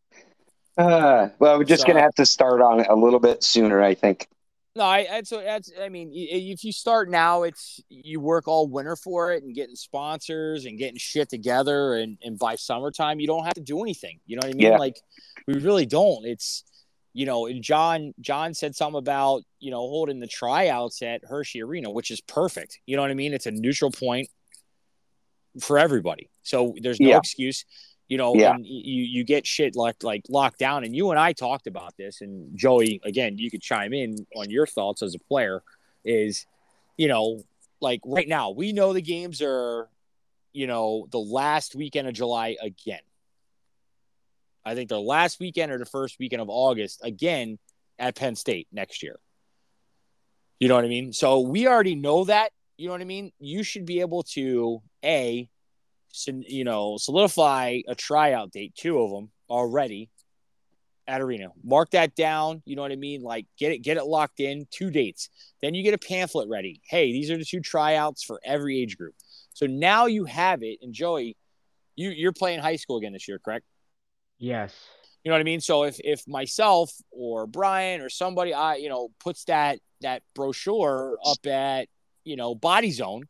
[0.76, 3.82] Uh, well, we're just So- gonna have to start on it a little bit sooner,
[3.82, 4.28] I think.
[4.76, 5.70] No, I that's that's.
[5.80, 9.76] I mean, if you start now, it's you work all winter for it and getting
[9.76, 14.18] sponsors and getting shit together, and and by summertime you don't have to do anything.
[14.26, 14.72] You know what I mean?
[14.72, 14.78] Yeah.
[14.78, 14.96] Like
[15.46, 16.24] we really don't.
[16.26, 16.64] It's
[17.12, 21.62] you know, and John John said something about you know holding the tryouts at Hershey
[21.62, 22.80] Arena, which is perfect.
[22.84, 23.32] You know what I mean?
[23.32, 24.28] It's a neutral point
[25.60, 27.18] for everybody, so there's no Yeah.
[27.18, 27.64] excuse.
[28.08, 28.54] You know, Yeah.
[28.54, 30.84] and you you get shit like like locked down.
[30.84, 32.20] And you and I talked about this.
[32.20, 35.62] And Joey, again, you could chime in on your thoughts as a player.
[36.04, 36.46] Is
[36.96, 37.42] you know,
[37.80, 39.88] like right now, we know the games are,
[40.52, 43.00] you know, the last weekend of July again.
[44.64, 47.58] I think the last weekend or the first weekend of August again
[47.98, 49.18] at Penn State next year.
[50.60, 51.12] You know what I mean?
[51.12, 52.50] So we already know that.
[52.76, 53.32] You know what I mean?
[53.38, 55.48] You should be able to a,
[56.26, 60.10] you know, solidify a tryout date, two of them already
[61.06, 61.48] at arena.
[61.62, 62.62] Mark that down.
[62.64, 63.22] You know what I mean?
[63.22, 64.66] Like get it, get it locked in.
[64.70, 65.28] Two dates.
[65.60, 66.80] Then you get a pamphlet ready.
[66.88, 69.14] Hey, these are the two tryouts for every age group.
[69.52, 70.78] So now you have it.
[70.82, 71.36] And Joey,
[71.96, 73.64] you you're playing high school again this year, correct?
[74.38, 74.74] Yes.
[75.22, 75.60] You know what I mean?
[75.60, 81.18] So if if myself or Brian or somebody I you know puts that that brochure
[81.24, 81.88] up at
[82.24, 83.24] you know Body Zone,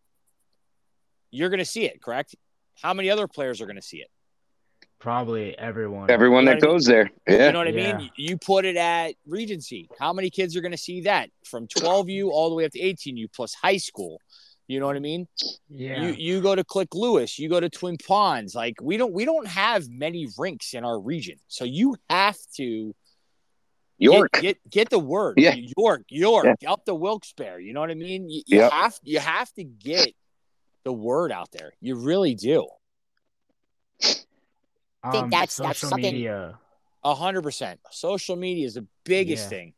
[1.30, 2.35] you're going to see it, correct?
[2.83, 4.09] How many other players are going to see it?
[4.99, 6.11] Probably everyone.
[6.11, 6.75] Everyone You know that what I mean?
[6.77, 7.11] goes there.
[7.29, 7.47] Yeah.
[7.47, 7.97] You know what I Yeah.
[7.99, 8.11] mean?
[8.16, 9.89] You put it at Regency.
[9.99, 12.81] How many kids are going to see that from 12U all the way up to
[12.81, 14.20] 18U plus high school?
[14.66, 15.29] You know what I mean?
[15.68, 16.07] yeah.
[16.07, 18.55] You you go to Klick Lewis, you go to Twin Ponds.
[18.55, 22.95] Like we don't we don't have many rinks in our region, so you have to
[23.99, 24.33] York.
[24.33, 25.35] Get, get get the word.
[25.39, 25.55] Yeah.
[25.77, 27.62] York, York, up the Wilkes-Barre.
[27.62, 28.31] You know what I mean?
[28.31, 28.72] You, you Yep.
[28.72, 30.14] have you have to get
[30.85, 31.72] the word out there.
[31.80, 32.68] You really do.
[35.03, 36.59] I think Um, that's- that's something- media.
[37.03, 37.80] A hundred percent.
[37.91, 39.49] Social media is the biggest Yeah.
[39.51, 39.74] thing.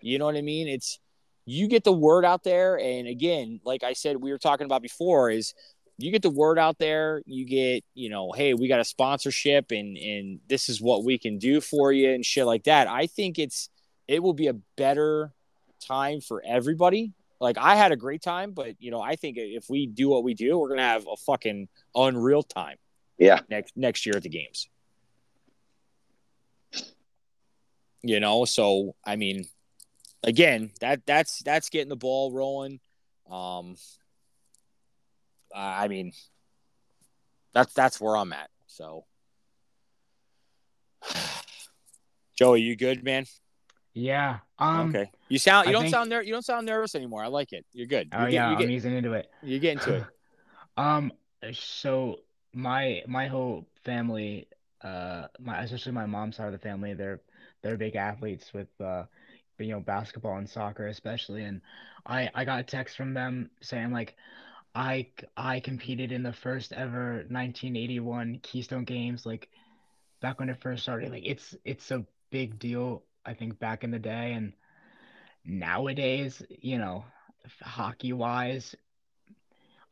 [0.00, 0.68] You know what I mean?
[0.68, 0.98] It's
[1.44, 4.80] you get the word out there, and again, like I said, we were talking about
[4.80, 5.54] before, is
[5.98, 7.22] you get the word out there.
[7.26, 11.18] You get, you know, hey, we got a sponsorship, and and this is what we
[11.18, 12.88] can do for you, and shit like that.
[12.88, 13.68] I think it's
[14.08, 15.34] it will be a better
[15.80, 17.12] time for everybody.
[17.42, 20.22] Like I had a great time, but you know, I think if we do what
[20.22, 22.76] we do, we're gonna have a fucking unreal time
[23.18, 23.40] Yeah.
[23.48, 24.68] next next year at the games.
[28.02, 29.44] You know, so I mean,
[30.22, 32.78] again, that that's that's getting the ball rolling.
[33.28, 33.74] Um,
[35.52, 36.12] I I mean,
[37.54, 38.50] that's that's where I'm at.
[38.68, 39.04] So,
[42.38, 43.26] Joey, you good, man?
[43.94, 44.38] Yeah.
[44.58, 44.88] Um.
[44.90, 47.22] okay, you sound you I don't think- sound ner- you don't sound nervous anymore.
[47.24, 47.66] I like it.
[47.72, 48.08] You're good.
[48.12, 49.30] Oh You're, get- yeah, you're, I'm get- easing into it.
[49.42, 50.04] you're getting to it.
[50.78, 51.12] Um,
[51.52, 52.20] so
[52.54, 54.48] my my whole family,
[54.82, 57.20] uh, my especially my mom's side of the family, they're
[57.62, 59.04] they're big athletes with uh,
[59.58, 61.60] you know, basketball and soccer especially, and
[62.06, 64.16] I I got a text from them saying like,
[64.74, 69.50] I I competed in the first ever 1981 Keystone Games, like
[70.22, 71.10] back when it first started.
[71.12, 74.52] Like it's it's a big deal, I think back in the day, and
[75.44, 77.04] nowadays, you know,
[77.62, 78.76] hockey wise.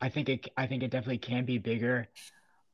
[0.01, 2.07] I think it I think it definitely can be bigger.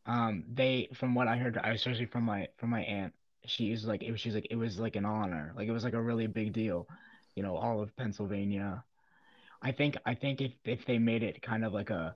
[0.06, 3.14] Um, they from what I heard, I especially from my from my aunt,
[3.46, 5.84] she was like it was she's like it was like an honor, like it was
[5.86, 6.88] like a really big deal,
[7.36, 8.84] you know, all of Pennsylvania.
[9.62, 12.16] I think I think if if they made it kind of like a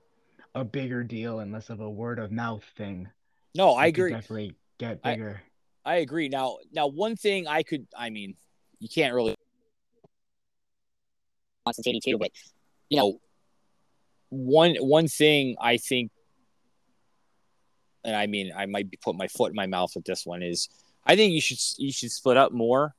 [0.55, 3.09] a bigger deal and less of a word of mouth thing,
[3.55, 4.19] No, I agree.
[4.19, 5.41] definitely get bigger.
[5.41, 5.51] I
[5.86, 6.29] agree.
[6.29, 8.36] Now, now one thing I could, I mean,
[8.79, 9.36] you can't really
[11.73, 12.32] since 82, but
[12.89, 13.19] you know,
[14.29, 16.11] one one thing I think,
[18.03, 20.41] and I mean, I might be putting my foot in my mouth with this one
[20.43, 20.69] is,
[21.05, 22.95] I think you should you should split up more,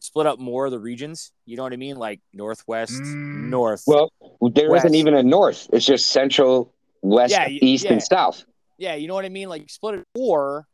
[0.00, 1.32] split up more of the regions.
[1.46, 1.96] You know what I mean?
[1.96, 3.48] Like northwest, Mm.
[3.50, 3.84] north.
[3.86, 4.10] Well,
[4.52, 4.84] there West.
[4.84, 5.68] isn't even a north.
[5.72, 7.92] It's just central, west, Yeah, east, yeah.
[7.92, 8.44] and south.
[8.78, 9.48] yeah, you know what I mean?
[9.48, 10.66] Like split it, or,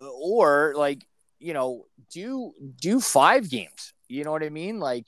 [0.00, 1.06] or like
[1.40, 3.92] you know, do do five games.
[4.08, 4.80] You know what I mean?
[4.80, 5.06] Like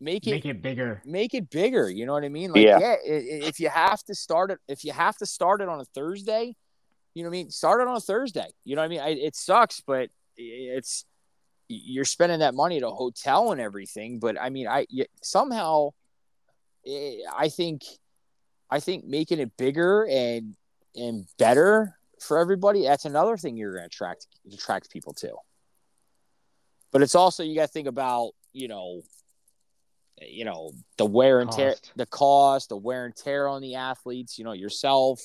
[0.00, 1.00] make it Make it bigger.
[1.04, 1.88] make it bigger.
[1.90, 2.52] You know what I mean?
[2.52, 2.78] Like, Yeah.
[2.80, 5.68] yeah, i- i- if you have to start it, if you have to start it
[5.68, 6.54] on a Thursday,
[7.14, 7.50] you know what I mean?
[7.50, 8.48] Start it on a Thursday.
[8.64, 9.00] You know what I mean?
[9.00, 11.04] I, it sucks, but it's
[11.68, 14.18] you're spending that money at a hotel and everything.
[14.18, 15.90] But I mean, I y- somehow,
[16.86, 17.82] eh, I think,
[18.70, 20.56] I think making it bigger and
[20.96, 22.84] and better for everybody.
[22.84, 25.32] That's another thing you're going to attract attract people to.
[26.92, 29.02] But it's also you got to think about you know
[30.20, 31.92] you know the wear and tear Cost.
[31.96, 35.20] the cost the wear and tear on the athletes you know yourself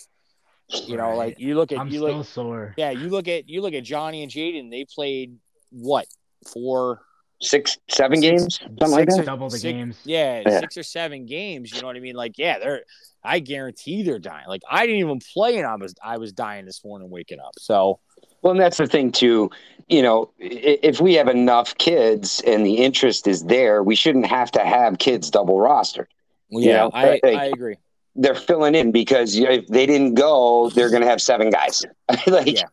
[0.85, 1.17] you know Right.
[1.17, 2.73] like you look at I'm you still look sore.
[2.77, 5.37] yeah you look at you look at johnny and jaden they played
[5.71, 6.07] what
[6.51, 7.01] four
[7.41, 9.25] Six, seven Six- games, something like that.
[9.25, 9.97] Double the six- games.
[10.05, 10.59] yeah, Yeah.
[10.59, 12.81] six or seven games you know what i mean like yeah they're
[13.23, 16.65] i guarantee they're dying like i didn't even play and i was i was dying
[16.65, 17.99] this morning waking up so
[18.41, 19.51] Well, and that's the thing too.
[19.89, 24.51] You know, if we have enough kids and the interest is there, we shouldn't have
[24.51, 26.07] to have kids double rostered.
[26.49, 27.75] yeah know, I, like- I agree
[28.15, 31.85] They're filling in because if they didn't go, they're going to have seven guys.
[32.27, 32.63] like, Yeah.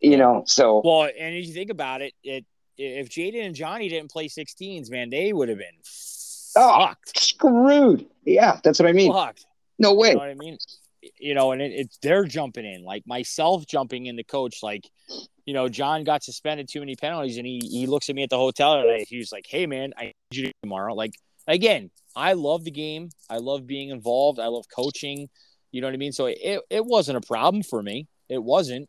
[0.00, 2.44] you know, so Well, and if you think about it, it
[2.76, 5.78] if Jaden and Johnny didn't play 16s, man, they would have been
[6.56, 7.18] Oh, fucked.
[7.18, 8.06] screwed.
[8.24, 9.12] Yeah, that's what I mean.
[9.12, 9.44] Fucked.
[9.78, 10.12] No You way.
[10.12, 10.56] know what I mean?
[11.18, 14.62] You know, and it, it's they're jumping in, like myself jumping in the coach.
[14.62, 14.88] Like,
[15.44, 18.30] you know, John got suspended too many penalties, and he he looks at me at
[18.30, 20.12] the hotel and he was like, "Hey, man, I need
[20.46, 21.14] you tomorrow." Like,
[21.46, 23.10] again, I love the game.
[23.28, 24.38] I love being involved.
[24.38, 25.28] I love coaching.
[25.72, 26.12] You know what I mean?
[26.12, 28.06] So it it wasn't a problem for me.
[28.30, 28.88] It wasn't,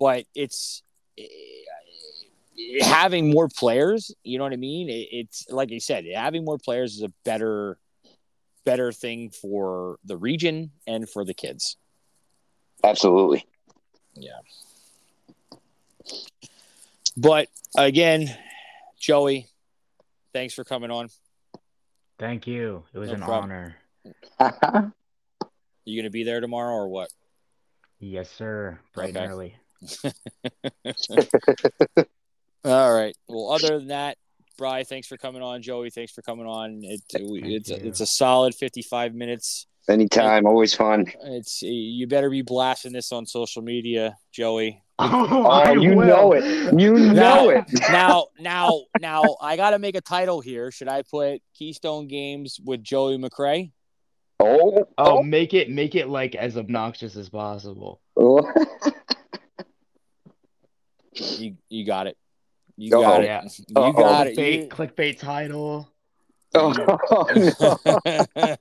[0.00, 0.82] but it's
[2.80, 4.12] having more players.
[4.22, 4.88] You know what I mean?
[4.88, 7.78] It, it's like I said, having more players is a better
[8.64, 11.76] better thing for the region and for the kids.
[12.84, 13.46] Absolutely.
[14.14, 14.38] Yeah.
[17.16, 18.28] But again,
[19.00, 19.46] Joey,
[20.32, 21.08] thanks for coming on.
[22.18, 22.84] Thank you.
[22.92, 23.74] It was No an problem.
[24.40, 24.92] honor.
[25.84, 27.08] You gonna be there tomorrow or what?
[27.98, 28.78] Yes, sir.
[28.92, 29.20] Bright Okay.
[29.24, 29.56] and early.
[32.64, 33.16] All right.
[33.28, 34.16] Well, other than that,
[34.56, 35.62] Bry, thanks for coming on.
[35.62, 36.80] Joey, thanks for coming on.
[36.82, 37.76] It, it's you.
[37.76, 39.66] it's a solid fifty-five minutes.
[39.88, 41.06] Anytime, always fun.
[41.24, 44.82] It's you better be blasting this on social media, Joey.
[45.00, 46.74] Oh, Oh, you know it.
[46.76, 47.64] You know it.
[47.88, 50.72] now, now, now, I got to make a title here.
[50.72, 53.70] Should I put Keystone Games with Joey McRae?
[54.40, 58.00] Oh, Oh, oh, make it make it like as obnoxious as possible.
[58.16, 58.42] oh.
[61.14, 62.16] You, you got it.
[62.80, 63.02] You Uh-oh.
[63.02, 63.26] got it.
[63.26, 63.42] Yeah.
[63.42, 63.92] You Uh-oh.
[63.92, 64.36] got it.
[64.36, 65.88] Clickbait, You- clickbait title,
[66.54, 68.56] Oh, no.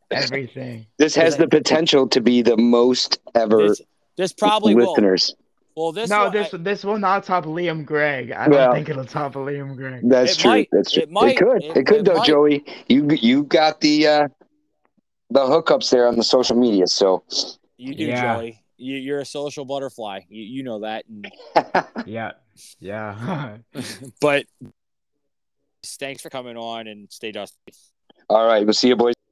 [0.10, 0.86] everything.
[0.98, 3.80] This has the potential to be the most ever this,
[4.16, 4.90] this probably will.
[4.92, 5.34] listeners.
[5.76, 8.32] Well, this no, one- this this will not top Liam Gregg.
[8.32, 10.08] I don't think it'll top Liam Gregg.
[10.08, 10.50] That's It true.
[10.50, 10.68] might.
[10.72, 11.02] That's true.
[11.04, 11.36] It might.
[11.36, 11.62] could.
[11.62, 12.26] It- It, could it though, might.
[12.26, 12.64] Joey.
[12.88, 14.28] You you got the uh
[15.30, 17.22] the hookups there on the social media, so
[17.76, 18.36] you do, Yeah.
[18.38, 18.62] Joey.
[18.78, 20.20] You, you're a social butterfly.
[20.28, 21.04] You, you know that.
[22.06, 22.32] Yeah,
[22.80, 23.58] yeah.
[24.20, 24.46] but
[25.84, 27.56] thanks for coming on and stay dusty.
[28.30, 29.17] all right, we'll see you boys.